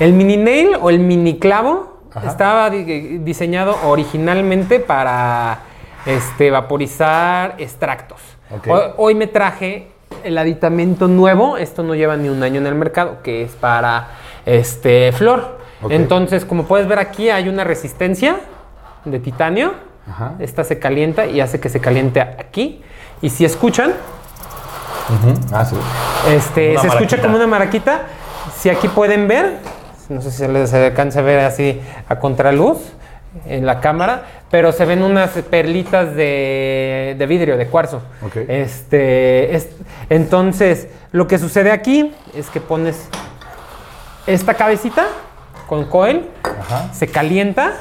[0.00, 2.26] El mini nail o el mini clavo Ajá.
[2.28, 5.60] estaba di- diseñado originalmente para
[6.06, 8.20] este, vaporizar extractos.
[8.66, 9.88] Hoy, hoy me traje
[10.24, 14.08] el aditamento nuevo, esto no lleva ni un año en el mercado, que es para
[14.44, 15.58] este, flor.
[15.88, 18.36] Entonces, como puedes ver aquí, hay una resistencia
[19.04, 19.72] de titanio.
[20.10, 20.32] Ajá.
[20.40, 22.82] Esta se calienta y hace que se caliente aquí.
[23.22, 23.92] Y si escuchan,
[25.52, 25.76] Ah, sí.
[26.28, 28.02] este, se escucha como una maraquita.
[28.56, 29.58] Si aquí pueden ver,
[30.10, 32.78] no sé si se les alcanza a ver así a contraluz,
[33.46, 38.02] en la cámara, pero se ven unas perlitas de, de vidrio, de cuarzo.
[38.48, 39.68] Este, es-
[40.08, 43.08] entonces, lo que sucede aquí es que pones
[44.26, 45.06] esta cabecita
[45.68, 46.92] con coil, Ajá.
[46.92, 47.74] se calienta.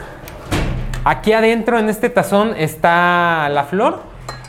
[1.04, 4.02] Aquí adentro en este tazón está la flor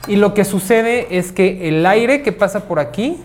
[0.06, 3.24] y lo que sucede es que el aire que pasa por aquí,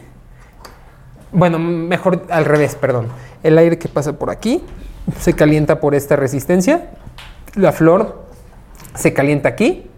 [1.36, 3.08] bueno, mejor al revés, perdón.
[3.44, 4.64] El aire que pasa por aquí
[5.20, 6.90] se calienta por esta resistencia.
[7.56, 8.24] La flor
[8.96, 9.90] se calienta aquí.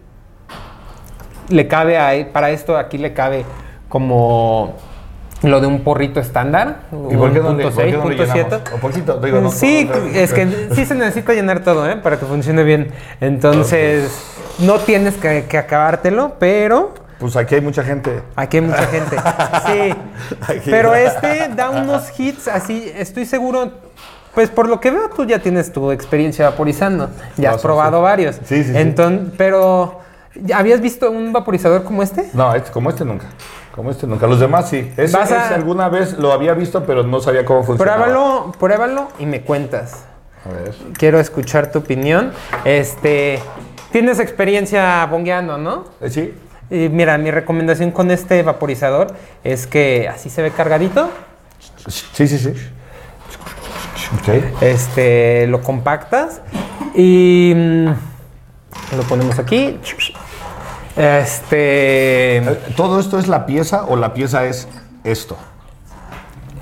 [1.48, 3.44] Le cabe a- para esto aquí le cabe
[3.88, 4.74] como
[5.42, 6.80] lo de un porrito estándar.
[7.10, 8.34] ¿Y por qué no le, un por qué no le 6.7.
[8.34, 8.62] llenamos?
[8.74, 11.96] O poquito, digo, no, sí, no, no, es que sí se necesita llenar todo, ¿eh?
[11.96, 12.90] Para que funcione bien.
[13.20, 14.10] Entonces,
[14.58, 18.22] no tienes que, que acabártelo, pero Pues aquí hay mucha gente.
[18.36, 19.16] aquí hay mucha gente.
[19.66, 19.94] Sí.
[20.42, 20.70] Aquí.
[20.70, 23.70] Pero este da unos hits así, estoy seguro.
[24.34, 27.10] Pues por lo que veo, tú ya tienes tu experiencia vaporizando.
[27.36, 28.02] Ya No, has sí, probado sí.
[28.02, 28.36] varios.
[28.44, 28.76] Sí, sí, sí.
[28.76, 30.00] Entonces, pero
[30.36, 32.30] ¿ya ¿habías visto un vaporizador como este?
[32.34, 33.26] No, este- como este nunca.
[33.74, 34.26] Como este nunca.
[34.28, 34.92] Los demás sí.
[34.96, 38.04] Ese, Vas a- ese alguna vez lo había visto, pero no sabía cómo funcionaba.
[38.04, 40.04] Pruébalo, pruébalo y me cuentas.
[40.44, 40.74] A ver.
[40.96, 42.32] Quiero escuchar tu opinión.
[42.64, 43.40] Este,
[43.90, 45.84] tienes experiencia bongueando, ¿no?
[46.00, 46.34] Eh, Sí.
[46.70, 49.08] Y mira, mi recomendación con este vaporizador
[49.44, 51.08] es que así se ve cargadito.
[51.86, 52.52] Sí, sí, sí.
[54.20, 54.62] Ok.
[54.62, 56.40] Este, lo compactas
[56.94, 57.86] y mm,
[58.96, 59.78] lo ponemos aquí.
[60.96, 64.68] Este, Eh, ¿Todo esto es la pieza o la pieza es
[65.04, 65.36] esto?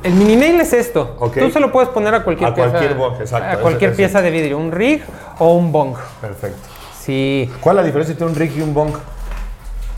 [0.02, 1.16] el mini nail es esto.
[1.18, 1.38] Ok.
[1.38, 2.70] Tú se lo puedes poner a cualquier A pieza.
[2.70, 5.02] cualquier bong, exacto, A cualquier pieza de vidrio, un rig
[5.40, 5.96] o un bong.
[6.20, 6.58] Perfecto.
[7.00, 8.90] Sí, ¿Cuál es la diferencia entre un rig y un bong?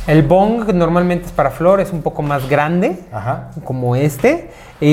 [0.09, 3.51] El bong normalmente es para flor, es un poco más grande, Ajá.
[3.62, 4.51] como este.
[4.81, 4.87] Y,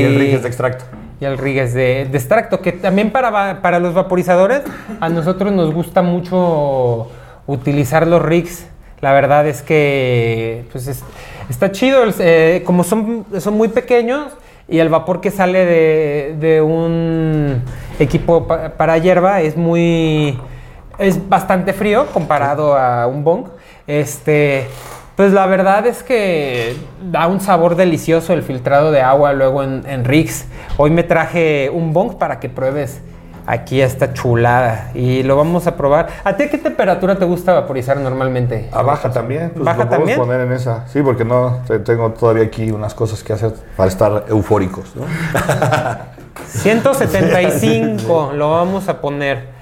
[0.00, 0.84] Y el rig es de extracto.
[1.20, 4.62] Y el rig es de, de extracto, que también para, para los vaporizadores,
[5.00, 7.08] a nosotros nos gusta mucho
[7.46, 8.66] utilizar los rigs.
[9.00, 11.04] La verdad es que pues es-
[11.50, 14.32] está chido, eh, como son, son muy pequeños
[14.66, 17.62] y el vapor que sale de, de un
[17.98, 20.38] equipo pa- para hierba es muy...
[20.98, 23.44] es bastante frío comparado a un bong.
[23.86, 24.66] Este,
[25.16, 26.76] pues la verdad es que
[27.10, 30.04] da un sabor delicioso el filtrado de agua luego en, en.
[30.76, 33.00] Hoy me traje un bong para que pruebes
[33.46, 36.08] aquí esta chulada y lo vamos a probar.
[36.24, 38.70] ¿A ti a qué temperatura te gusta vaporizar normalmente?
[38.72, 39.50] ¿A baja también?
[39.50, 40.18] Pues ¿Baja lo también?
[40.18, 40.88] poner en esa.
[40.88, 45.04] Sí, porque no te- tengo todavía aquí unas cosas que hacer para estar eufóricos, ¿no?
[46.46, 49.53] 175 lo vamos a poner.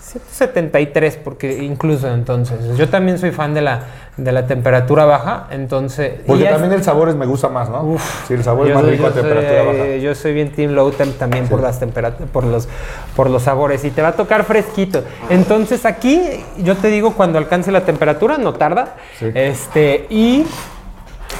[0.00, 2.76] 173 porque incluso entonces.
[2.76, 3.80] Yo también soy fan de la,
[4.16, 6.14] de la temperatura baja, entonces...
[6.26, 7.82] Porque es- también el sabor es, me gusta más, ¿no?
[7.82, 8.26] Uf.
[8.26, 9.96] sí, el sabor es más soy- rico a soy, temperatura baja.
[9.96, 12.68] Yo soy bien team low temp también por las temperaturas, por los,
[13.14, 15.04] por los sabores y te va a tocar fresquito.
[15.28, 16.20] Entonces aquí
[16.58, 18.96] yo te digo cuando alcance la temperatura, no tarda.
[19.18, 19.30] Sí.
[19.34, 20.46] Este y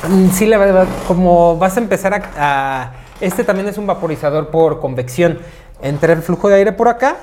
[0.09, 4.49] mm, sí la verdad como vas a empezar a, a- este también es un vaporizador
[4.49, 5.39] por convección.
[5.83, 7.17] Entra el flujo de aire por acá.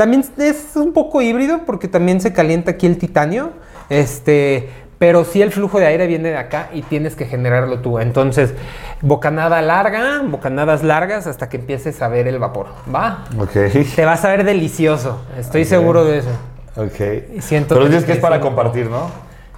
[0.00, 3.50] También es un poco híbrido porque también se calienta aquí el titanio.
[3.90, 7.98] Este, pero sí el flujo de aire viene de acá y tienes que generarlo tú.
[7.98, 8.54] Entonces,
[9.02, 12.68] bocanada larga, bocanadas largas hasta que empieces a ver el vapor.
[12.94, 13.26] ¿Va?
[13.38, 13.52] Ok.
[13.94, 15.20] Te vas a ver delicioso.
[15.38, 16.30] Estoy seguro de eso.
[16.76, 17.42] Ok.
[17.42, 19.10] Siento Pero dices que es para compartir, ¿no?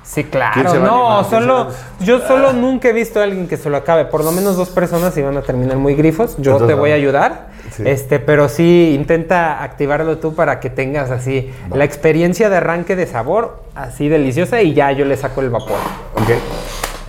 [0.03, 0.81] Sí, ¿Quién claro.
[0.81, 1.69] No, solo,
[2.01, 4.07] yo solo nunca he visto a alguien que se lo acabe.
[4.07, 6.35] Por lo menos dos personas y van a terminar muy grifos.
[6.39, 7.52] Yo Entonces, te voy a ayudar.
[7.77, 7.83] Sí.
[7.87, 13.07] Este, pero sí intenta activarlo tú para que tengas así la experiencia de arranque de
[13.07, 15.79] sabor así deliciosa y ya yo le saco el vapor.
[16.15, 16.31] Ok.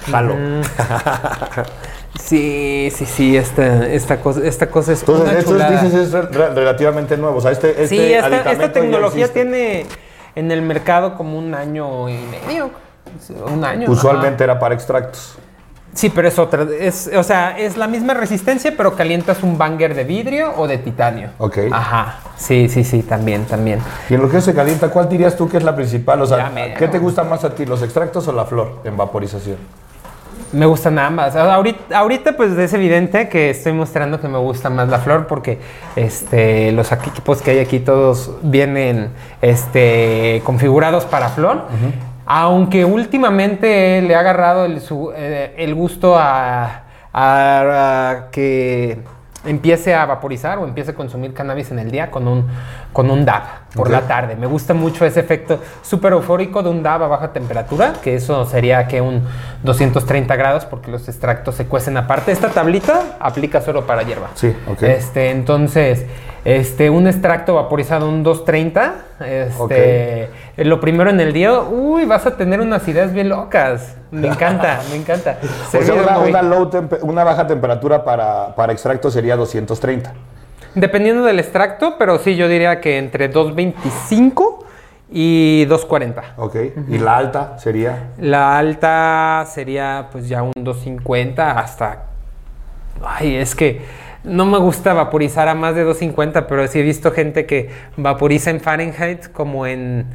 [0.09, 0.35] Jalo.
[2.19, 5.71] Sí, sí, sí, esta, esta cosa, esta cosa es Entonces, una estos chulada.
[5.81, 7.37] dices es re- re- relativamente nuevo.
[7.37, 9.85] O sea, este, este sí, esta, tecnología tiene
[10.35, 12.13] en el mercado como un año y
[12.47, 12.69] medio.
[13.51, 13.89] Un año.
[13.89, 14.53] Usualmente ajá.
[14.53, 15.37] era para extractos.
[15.93, 16.65] Sí, pero es otra.
[16.79, 20.79] Es, o sea, es la misma resistencia, pero calientas un banger de vidrio o de
[20.79, 21.29] titanio.
[21.37, 21.59] Ok.
[21.71, 22.19] Ajá.
[22.35, 23.79] Sí, sí, sí, también, también.
[24.09, 26.21] Y en lo que se calienta, ¿cuál dirías tú que es la principal?
[26.21, 26.51] O sea.
[26.77, 29.57] ¿qué te gusta más a ti, los extractos o la flor en vaporización?
[30.51, 31.35] Me gustan ambas.
[31.35, 35.59] Ahorita, ahorita, pues es evidente que estoy mostrando que me gusta más la flor porque
[35.95, 39.09] este, los equipos que hay aquí todos vienen
[39.41, 41.63] este, configurados para flor.
[42.25, 48.99] Aunque últimamente le ha agarrado el, su- eh, el gusto a, a- a que
[49.45, 52.47] empiece a vaporizar o empiece a consumir cannabis en el día con un,
[52.93, 53.41] con un DAB
[53.75, 54.37] por la tarde.
[54.37, 58.45] Me gusta mucho ese efecto súper eufórico de un DAB a baja temperatura, que eso
[58.45, 59.21] sería que un
[59.63, 62.31] 230 grados porque los extractos se cuecen aparte.
[62.31, 64.29] Esta tablita aplica solo para hierba.
[64.35, 64.81] Sí, ok.
[64.83, 66.05] Este, entonces,
[66.45, 68.93] este, un extracto vaporizado un 230,
[69.25, 73.95] este, lo primero en el día, uy, vas a tener unas ideas bien locas.
[74.11, 75.39] Me encanta, me encanta.
[75.67, 76.69] O sea, una, una low
[77.01, 80.13] una baja temperatura para, para extracto sería 230.
[80.75, 84.65] Dependiendo del extracto, pero sí, yo diría que entre 225
[85.11, 86.33] y 240.
[86.37, 86.55] Ok.
[86.89, 88.11] Y la alta sería.
[88.17, 92.05] La alta sería pues ya un 250 hasta...
[93.03, 93.81] Ay, es que
[94.23, 98.49] no me gusta vaporizar a más de 250, pero sí he visto gente que vaporiza
[98.49, 100.07] en Fahrenheit como en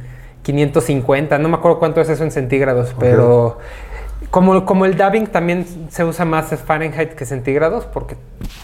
[0.53, 1.37] 550.
[1.37, 3.57] No me acuerdo cuánto es eso en centígrados, pero
[4.29, 8.15] como, como el dabbing también se usa más en Fahrenheit que centígrados, porque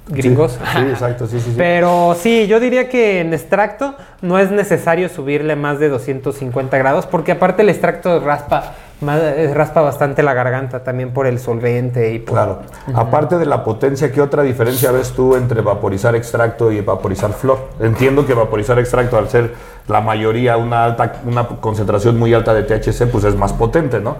[0.07, 0.53] gringos.
[0.53, 1.55] Sí, sí, exacto, sí, sí, sí.
[1.57, 7.05] Pero sí, yo diría que en extracto no es necesario subirle más de 250 grados,
[7.05, 12.19] porque aparte el extracto raspa, eh, raspa bastante la garganta también por el solvente y
[12.19, 12.33] por...
[12.35, 12.61] Claro.
[12.93, 17.69] Aparte de la potencia, ¿qué otra diferencia ves tú entre vaporizar extracto y vaporizar flor?
[17.79, 19.53] Entiendo que vaporizar extracto, al ser
[19.87, 24.17] la mayoría una alta, una concentración muy alta de THC, pues es más potente, ¿no?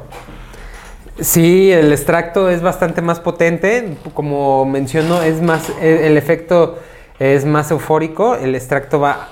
[1.20, 6.78] Sí, el extracto es bastante más potente, como menciono, es más, e- el efecto
[7.20, 9.30] es más eufórico, el extracto va...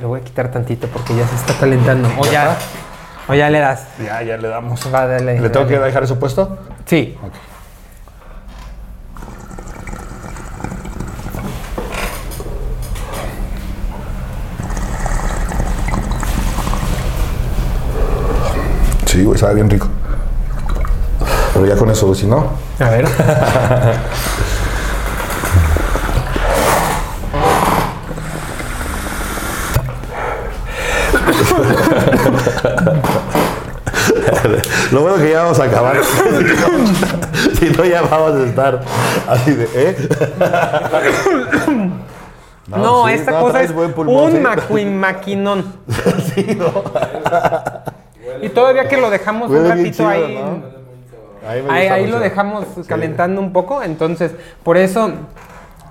[0.00, 2.08] Lo voy a quitar tantito porque ya se está calentando.
[2.18, 2.56] O ya,
[3.28, 3.84] o ya le das.
[4.04, 4.80] Ya, ya le damos.
[4.92, 6.58] Va, dale, ¿Le tengo que dejar eso puesto?
[6.86, 7.16] Sí.
[19.06, 19.88] Sí, güey, sabe bien rico.
[21.52, 22.50] Pero ya con eso, güey, si no.
[22.78, 23.06] A ver.
[34.92, 35.96] Lo bueno que ya vamos a acabar.
[37.58, 38.80] si no, ya vamos a estar
[39.28, 39.96] así de, ¿eh?
[42.66, 44.38] No, sí, esta no, cosa es pulmón, un sí.
[44.38, 45.64] maquin maquinón.
[48.42, 50.34] Y todavía que lo dejamos un Huele ratito chido, ahí.
[50.40, 50.62] ¿no?
[51.46, 52.14] Ahí, me Ahí, gusta ahí mucho.
[52.14, 55.10] lo dejamos calentando un poco, entonces por eso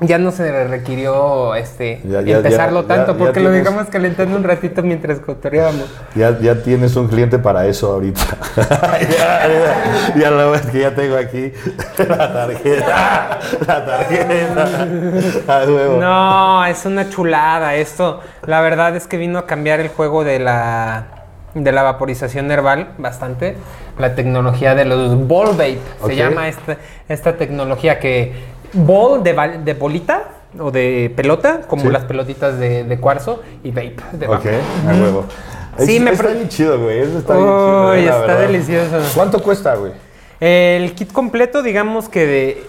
[0.02, 4.44] ya no se requirió este Ya, ya, empezarlo ya, tanto, porque lo dejamos calentando un
[4.44, 5.86] ratito mientras cotoreábamos.
[6.16, 8.22] Ya, ya tienes un cliente para eso ahorita.
[10.16, 11.52] ya, lo ves que ya tengo aquí
[11.98, 13.40] la tarjeta.
[13.68, 14.88] La tarjeta.
[15.48, 15.98] A huevo.
[16.00, 18.22] No, es una chulada esto.
[18.46, 21.20] La verdad es que vino a cambiar el juego de la
[21.54, 23.56] de la vaporización herbal bastante.
[23.98, 26.78] La tecnología de los ball vape se llama esta,
[27.10, 28.34] esta tecnología que
[28.74, 30.24] ball de, de bolita
[30.60, 31.90] o de pelota, como Sí.
[31.90, 34.50] las pelotitas de, de cuarzo y vape de Ok, vape.
[34.88, 35.26] a huevo.
[35.78, 37.00] Sí, Es- me está bien chido, güey.
[37.00, 37.92] Eso está bien chido.
[37.92, 38.40] Uy, está verdad.
[38.40, 38.98] delicioso.
[39.16, 39.92] ¿Cuánto cuesta, güey?
[40.40, 42.64] El kit completo, digamos que de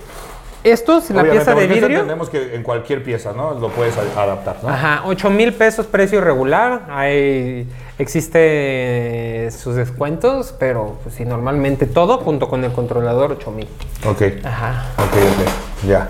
[0.64, 1.96] estos, la Obviamente, pieza de esto vidrio.
[2.00, 3.54] entendemos que en cualquier pieza, ¿no?
[3.54, 4.68] Lo puedes adaptar, ¿no?
[4.68, 6.82] Ajá, 8 mil pesos precio regular.
[6.90, 7.66] Hay,
[7.98, 13.68] existe sus descuentos, pero pues sí, normalmente todo junto con el controlador 8 mil.
[14.06, 14.22] Ok.
[14.44, 14.86] Ajá.
[14.98, 15.86] Ok, ok.
[15.88, 16.08] Ya.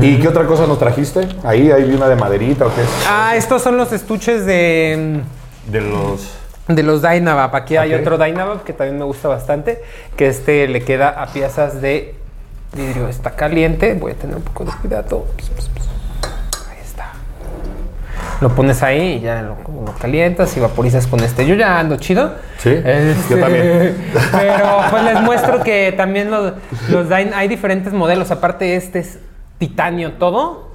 [0.00, 1.28] ¿Y qué otra cosa nos trajiste?
[1.42, 2.88] Ahí hay una de maderita o qué es?
[3.08, 5.20] Ah, estos son los estuches de,
[5.66, 6.34] De los.
[6.68, 7.54] de los Dynavap.
[7.54, 8.00] Aquí hay Ok.
[8.02, 9.82] otro Dynavap que también me gusta bastante,
[10.16, 12.14] que este le queda a piezas de
[12.72, 13.08] vidrio.
[13.08, 15.26] Está caliente, voy a tener un poco de cuidado.
[16.70, 17.12] Ahí está.
[18.40, 21.46] Lo pones ahí y ya lo, lo calientas y vaporizas con este.
[21.46, 22.34] Yo ya ando chido.
[22.58, 23.96] Sí, Este, yo también.
[24.32, 26.52] Pero pues les muestro que también los,
[26.88, 28.30] los hay diferentes modelos.
[28.30, 29.18] Aparte, este es
[29.58, 30.67] titanio todo.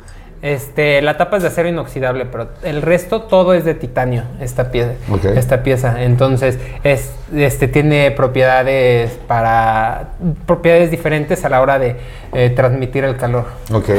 [0.44, 4.72] Este, la tapa es de acero inoxidable, pero el resto todo es de titanio, esta
[4.72, 4.92] pieza.
[5.40, 6.04] Esta pieza.
[6.04, 10.10] Entonces, es, este tiene propiedades para
[10.46, 11.96] propiedades diferentes a la hora de
[12.34, 13.46] eh, transmitir el calor.
[13.74, 13.90] Ok.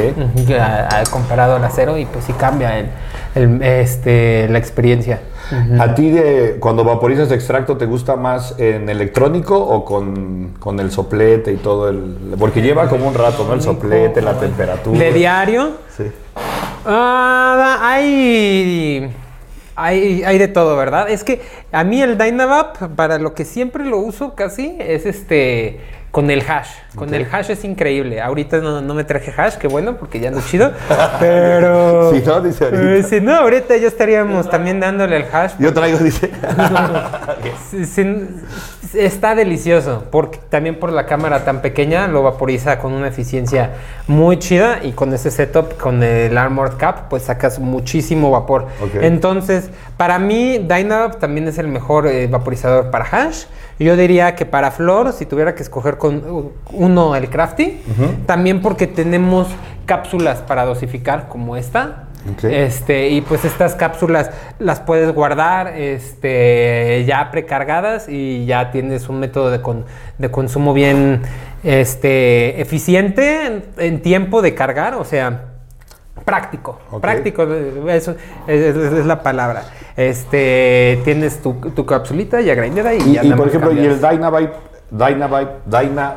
[0.60, 2.88] A- comparado al acero y pues sí cambia el,
[3.34, 5.20] el- este, la experiencia.
[5.78, 10.90] ¿A ti de, cuando vaporizas extracto te gusta más en electrónico o con, con el
[10.90, 12.34] soplete y todo el...
[12.38, 13.54] Porque lleva como un rato, ¿no?
[13.54, 14.98] El soplete, la temperatura.
[14.98, 16.04] De diario, Sí.
[16.86, 19.10] Ah, hay,
[19.74, 21.08] hay, hay de todo, ¿verdad?
[21.08, 21.40] Es que
[21.72, 25.80] a mí el Dynavap, para lo que siempre lo uso casi, es este
[26.14, 26.68] con el hash.
[26.94, 28.20] Con el hash es increíble.
[28.20, 30.70] Ahorita no, no me traje hash, qué bueno, porque ya ando chido.
[31.18, 32.12] Pero.
[32.12, 32.40] Sí, ¿no?
[32.40, 32.94] Dice ahorita.
[32.94, 35.54] Eh, si no, ahorita ya estaríamos también dándole el hash.
[35.58, 36.30] Yo traigo, dice.
[38.94, 43.72] Está delicioso, porque también por la cámara tan pequeña lo vaporiza con una eficiencia
[44.06, 48.68] muy chida y con ese setup, con el Armored Cap, pues sacas muchísimo vapor.
[49.00, 53.46] Entonces, para mí, Dynavap también es el mejor eh, vaporizador para hash.
[53.78, 57.80] Yo diría que para flor, si tuviera que escoger con uh, uno el Crafty,
[58.26, 59.48] también porque tenemos
[59.86, 62.04] cápsulas para dosificar como esta.
[62.50, 69.20] Este, y pues estas cápsulas las puedes guardar este, ya precargadas y ya tienes un
[69.20, 69.84] método de, con-
[70.16, 71.20] de consumo bien
[71.64, 75.53] este, eficiente en, en tiempo de cargar, o sea,
[76.24, 76.78] práctico.
[77.00, 78.12] Práctico, eso
[78.46, 79.64] es, es- es la palabra.
[79.96, 84.00] Este, tienes tu, tu capsulita ya grindada y, Y, ya y, por ejemplo, y el.
[84.00, 84.52] Dynavite,
[84.90, 86.14] Dynavite, Dyna,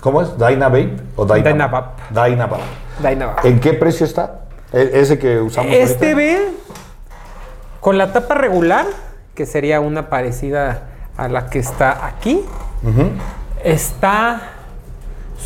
[0.00, 0.36] ¿cómo es?
[0.36, 2.02] Dynavape o Dynavape?
[2.10, 2.62] Dynavape.
[3.02, 3.48] Dynavape.
[3.48, 4.40] ¿En qué precio está?
[4.72, 6.16] E- Ese que usamos Este ahorita.
[6.16, 6.48] ve
[7.80, 8.86] con la tapa regular,
[9.34, 12.44] que sería una parecida a la que está aquí,
[13.64, 14.40] está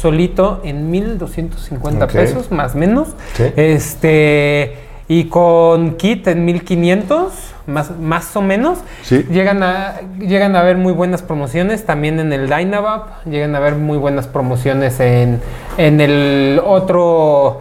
[0.01, 2.13] solito en 1250 Ok.
[2.13, 3.09] pesos, más o menos.
[3.35, 3.45] Sí.
[3.57, 4.77] Este,
[5.09, 7.33] y con kit en 1500,
[7.67, 8.79] más, más o menos.
[9.03, 9.25] Sí.
[9.31, 13.25] Llegan a, llegan a haber muy buenas promociones también en el Dynavap.
[13.27, 15.41] Llegan a haber muy buenas promociones en,
[15.79, 17.61] en el otro.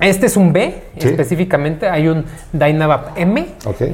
[0.00, 1.08] Este es un B, Sí.
[1.08, 1.88] específicamente.
[1.88, 3.46] Hay un Dynavap M,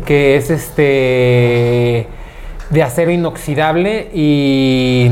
[0.04, 2.06] que es este
[2.70, 5.10] de acero inoxidable y,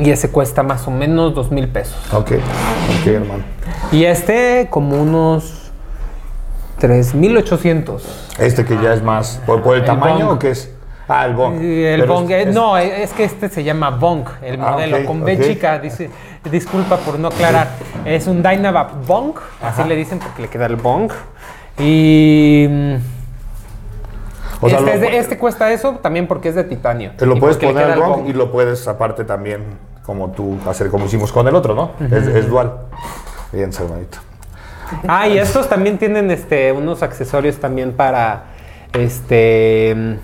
[0.00, 1.96] y ese cuesta más o menos dos mil pesos.
[2.12, 2.32] Ok,
[3.00, 3.42] ok, hermano.
[3.92, 5.70] Y este como unos
[6.80, 8.00] 3.800.
[8.38, 9.40] Este que ya es más.
[9.46, 10.36] ¿Por, por el, El tamaño bong.
[10.36, 10.72] o qué es?
[11.08, 11.60] Ah, el bong.
[11.60, 15.24] El bong, es- es- no, es que este se llama Bong, el Ah, modelo, con
[15.24, 16.08] B chica, dice,
[16.50, 17.68] disculpa por no aclarar.
[18.04, 21.10] Es un Dynavap Bong, así le dicen porque le queda el Bong.
[21.78, 22.66] Y
[24.60, 27.10] O sea, este, lo- este cuesta eso también porque es de titanio.
[27.16, 29.64] Te lo puedes poner al el bong y lo puedes aparte también,
[30.10, 31.92] como tú, hacer como hicimos con el otro, ¿no?
[32.04, 32.72] es, es dual.
[33.52, 34.18] Bien, hermanito.
[35.06, 38.46] Ah, y estos también tienen este unos accesorios también para
[38.92, 40.18] este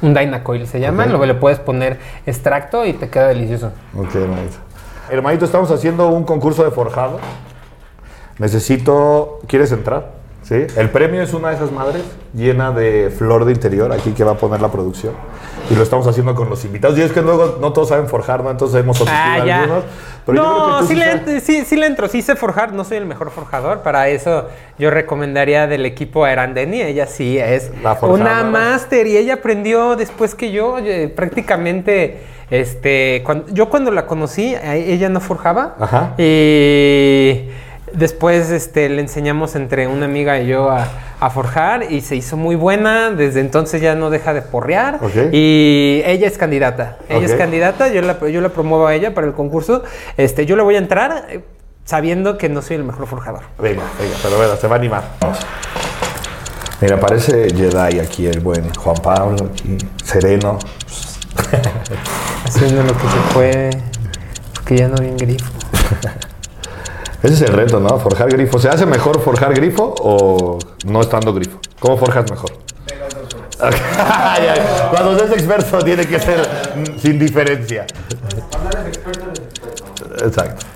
[0.00, 1.08] un Dynacoil se llama, Ok.
[1.10, 3.70] luego le puedes poner extracto y te queda delicioso.
[3.94, 4.56] Ok, hermanito.
[5.10, 7.18] Hermanito, estamos haciendo un concurso de forjado.
[8.38, 9.40] Necesito.
[9.46, 10.12] ¿Quieres entrar?
[10.48, 10.66] Sí.
[10.76, 14.32] El premio es una de esas madres llena de flor de interior, aquí que va
[14.32, 15.12] a poner la producción.
[15.70, 16.96] Y lo estamos haciendo con los invitados.
[16.98, 18.50] Y es que luego no todos saben forjar, ¿no?
[18.50, 19.62] Entonces hemos Ah, ya.
[19.64, 19.84] algunos.
[20.24, 22.84] Pero yo creo que no, sí, le, sí, sí le entro, sí sé forjar, no
[22.84, 24.46] soy el mejor forjador, para eso
[24.78, 27.70] yo recomendaría del equipo a Erandeni, ella sí es
[28.02, 32.20] una máster y ella aprendió después que yo, oye, prácticamente,
[32.50, 36.12] este, cuan- yo cuando la conocí, ella no forjaba Ajá.
[36.18, 37.48] y
[37.92, 40.88] después este, le enseñamos entre una amiga y yo a,
[41.20, 45.00] a forjar y se hizo muy buena, desde entonces ya no deja de porrear
[45.32, 49.26] y ella es candidata, ella es candidata, yo la, yo la promuevo a ella para
[49.26, 49.82] el concurso,
[50.16, 51.40] este, yo le voy a entrar eh,
[51.84, 53.42] sabiendo que no soy el mejor forjador.
[53.58, 55.04] Venga, venga, pero venga, se va a animar.
[55.20, 55.38] Vamos.
[56.80, 60.58] Mira, parece Jedi aquí el buen Juan Pablo, aquí, sereno.
[62.44, 63.70] Haciendo lo que se puede,
[64.54, 65.52] porque ya no vi en grifo.
[67.22, 67.98] Ese es el reto, ¿no?
[67.98, 68.58] Forjar grifo.
[68.58, 71.58] ¿Se hace mejor forjar grifo o no estando grifo?
[71.80, 72.52] ¿Cómo forjas mejor?
[74.90, 77.86] Cuando seas experto tiene que ser mm, sin diferencia.
[80.22, 80.66] Exacto.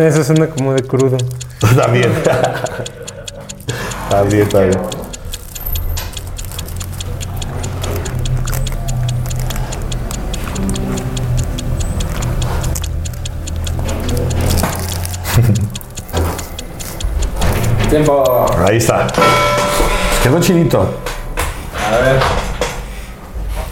[0.00, 1.16] Eso suena como de crudo.
[1.74, 2.12] También.
[4.10, 4.80] También, también.
[17.90, 18.46] Tiempo.
[18.66, 19.06] Ahí está.
[20.22, 20.94] Quedó chinito.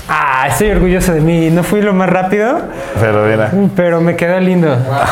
[0.08, 1.50] Ah, estoy orgulloso de mí.
[1.50, 2.58] No fui lo más rápido,
[3.00, 3.52] Pero mira.
[3.76, 4.68] pero me quedó lindo.
[4.74, 5.02] 50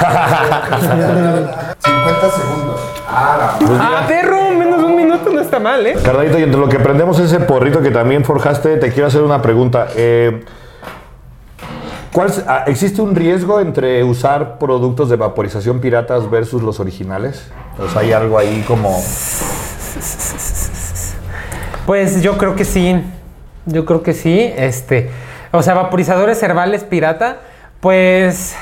[2.31, 2.81] segundos.
[3.09, 5.95] Ah, Ah, perro, menos de un minuto no está mal, ¿eh?
[6.03, 9.41] Carnalito, y entre lo que aprendemos ese porrito que también forjaste, te quiero hacer una
[9.41, 9.87] pregunta.
[9.97, 10.45] Eh,
[12.13, 17.49] ¿cuál ah, ¿Existe un riesgo entre usar productos de vaporización piratas versus los originales?
[17.93, 19.03] Sea, hay algo ahí como...
[21.87, 23.01] Pues yo creo que sí.
[23.65, 24.53] Yo creo que sí.
[24.57, 25.09] Este.
[25.53, 27.39] O sea, vaporizadores herbales pirata.
[27.81, 28.57] Pues.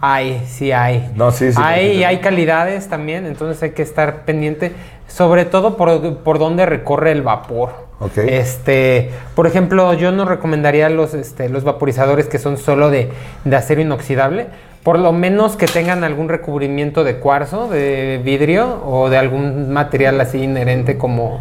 [0.00, 1.10] Hay, sí hay.
[1.14, 1.98] No, sí, sí, Hay, sí, sí.
[2.00, 4.72] y hay calidades también, entonces hay que estar pendiente,
[5.08, 7.88] sobre todo por, por dónde recorre el vapor.
[8.14, 13.10] Este, por ejemplo, yo no recomendaría los, este, los vaporizadores que son solo de,
[13.44, 14.46] de acero inoxidable.
[14.82, 20.18] Por lo menos que tengan algún recubrimiento de cuarzo, de vidrio o de algún material
[20.20, 21.40] así inherente como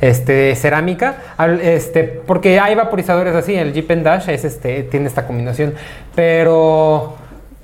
[0.00, 1.18] este, cerámica.
[1.36, 5.74] Al- Este, porque hay vaporizadores así, el Jeep and Dash es este, tiene esta combinación.
[6.14, 7.14] Pero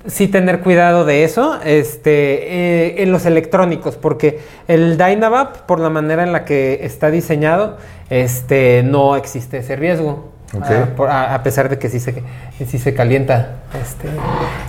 [0.07, 5.89] sí tener cuidado de eso este, eh, en los electrónicos, porque el Dynavap, por la
[5.89, 7.77] manera en la que está diseñado,
[8.11, 10.34] este, no existe ese riesgo.
[10.63, 12.23] Ah, por- a, a pesar de que sí se,
[12.65, 13.55] sí se calienta.
[13.81, 14.07] Este,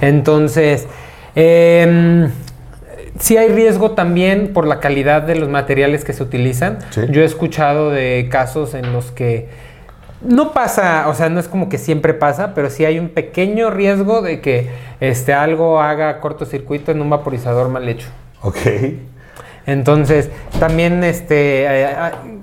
[0.01, 0.87] entonces,
[1.35, 2.31] em,
[3.19, 6.79] sí hay riesgo también por la calidad de los materiales que se utilizan.
[6.91, 7.03] Sí.
[7.11, 9.49] Yo he escuchado de casos en los que
[10.23, 13.71] no pasa, o sea, no es como que siempre pasa, pero sí hay un pequeño
[13.71, 14.71] riesgo de que
[15.01, 18.09] este, algo haga cortocircuito en un vaporizador mal hecho.
[18.43, 18.57] Ok.
[19.67, 21.97] Entonces, también este, eh,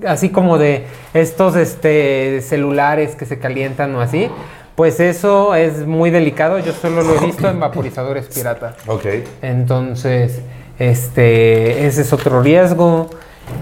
[0.05, 4.29] así como de estos este, celulares que se calientan o así,
[4.75, 6.59] pues eso es muy delicado.
[6.59, 8.75] Yo solo lo he visto en vaporizadores pirata.
[8.87, 9.05] Ok.
[9.41, 10.41] Entonces,
[10.79, 13.09] este, ese es otro riesgo.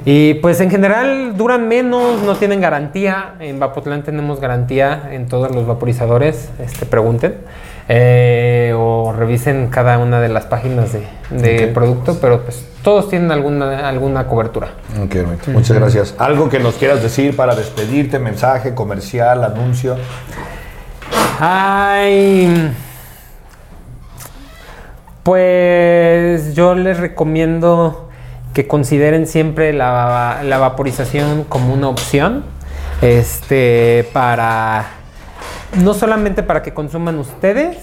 [0.06, 3.36] Y pues en general duran menos, no tienen garantía.
[3.40, 6.50] En Vapotlán tenemos garantía en todos los vaporizadores.
[6.60, 7.36] Este, pregunten.
[7.90, 10.94] Eh, o revisen cada una de las páginas
[11.30, 14.70] de, producto, pero pues todos tienen alguna, alguna cobertura.
[15.04, 16.16] Ok, Ermita, muchas gracias.
[16.18, 18.18] ¿Algo que nos quieras decir para despedirte?
[18.20, 19.98] Mensaje, comercial, anuncio.
[21.40, 22.74] Ay.
[25.24, 28.10] Pues yo les recomiendo
[28.54, 32.44] que consideren siempre la, la vaporización como una opción.
[33.02, 34.86] Este, para.
[35.84, 37.78] No solamente para que consuman ustedes,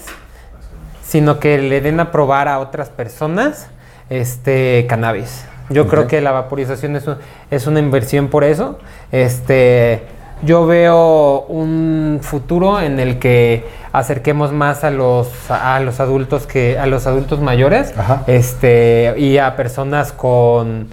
[1.05, 3.67] sino que le den a probar a otras personas
[4.09, 5.45] este cannabis.
[5.69, 7.17] Yo creo que la vaporización es, un-
[7.51, 8.79] es una inversión por eso.
[9.11, 10.01] Este,
[10.41, 16.79] yo veo un futuro en el que acerquemos más a los a los adultos que
[16.79, 18.23] a los adultos mayores, Ajá.
[18.27, 20.87] este y a personas con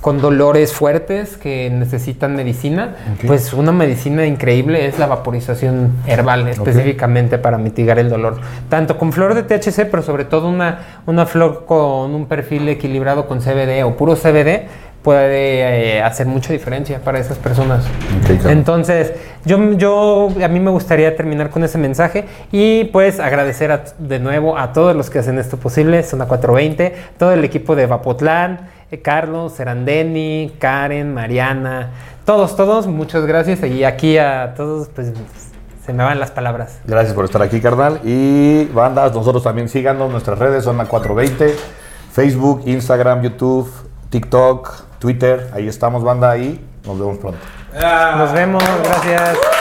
[0.00, 2.94] con dolores fuertes que necesitan medicina,
[3.26, 8.38] pues una medicina increíble es la vaporización herbal, específicamente para mitigar el dolor.
[8.70, 13.26] Tanto con flor de THC, pero sobre todo una, una flor con un perfil equilibrado
[13.26, 14.68] con CBD o puro CBD
[15.02, 17.84] puede eh, hacer mucha diferencia para esas personas.
[18.26, 18.50] Claro.
[18.50, 19.12] Entonces,
[19.46, 24.18] yo, yo, a mí me gustaría terminar con ese mensaje y pues agradecer a- de
[24.18, 28.68] nuevo a todos los que hacen esto posible, Zona 420, todo el equipo de Vapotlán,
[28.98, 31.90] Carlos, Serandeni, Karen, Mariana,
[32.24, 35.12] todos, todos, muchas gracias y aquí a todos pues
[35.84, 36.78] se me van las palabras.
[36.84, 38.00] Gracias por estar aquí, carnal.
[38.04, 40.10] Y bandas, nosotros también síganos.
[40.10, 41.56] Nuestras redes son la 420,
[42.12, 43.68] Facebook, Instagram, YouTube,
[44.10, 45.50] TikTok, Twitter.
[45.52, 46.36] Ahí estamos, banda.
[46.36, 47.38] Y nos vemos pronto.
[48.16, 49.59] Nos vemos, gracias.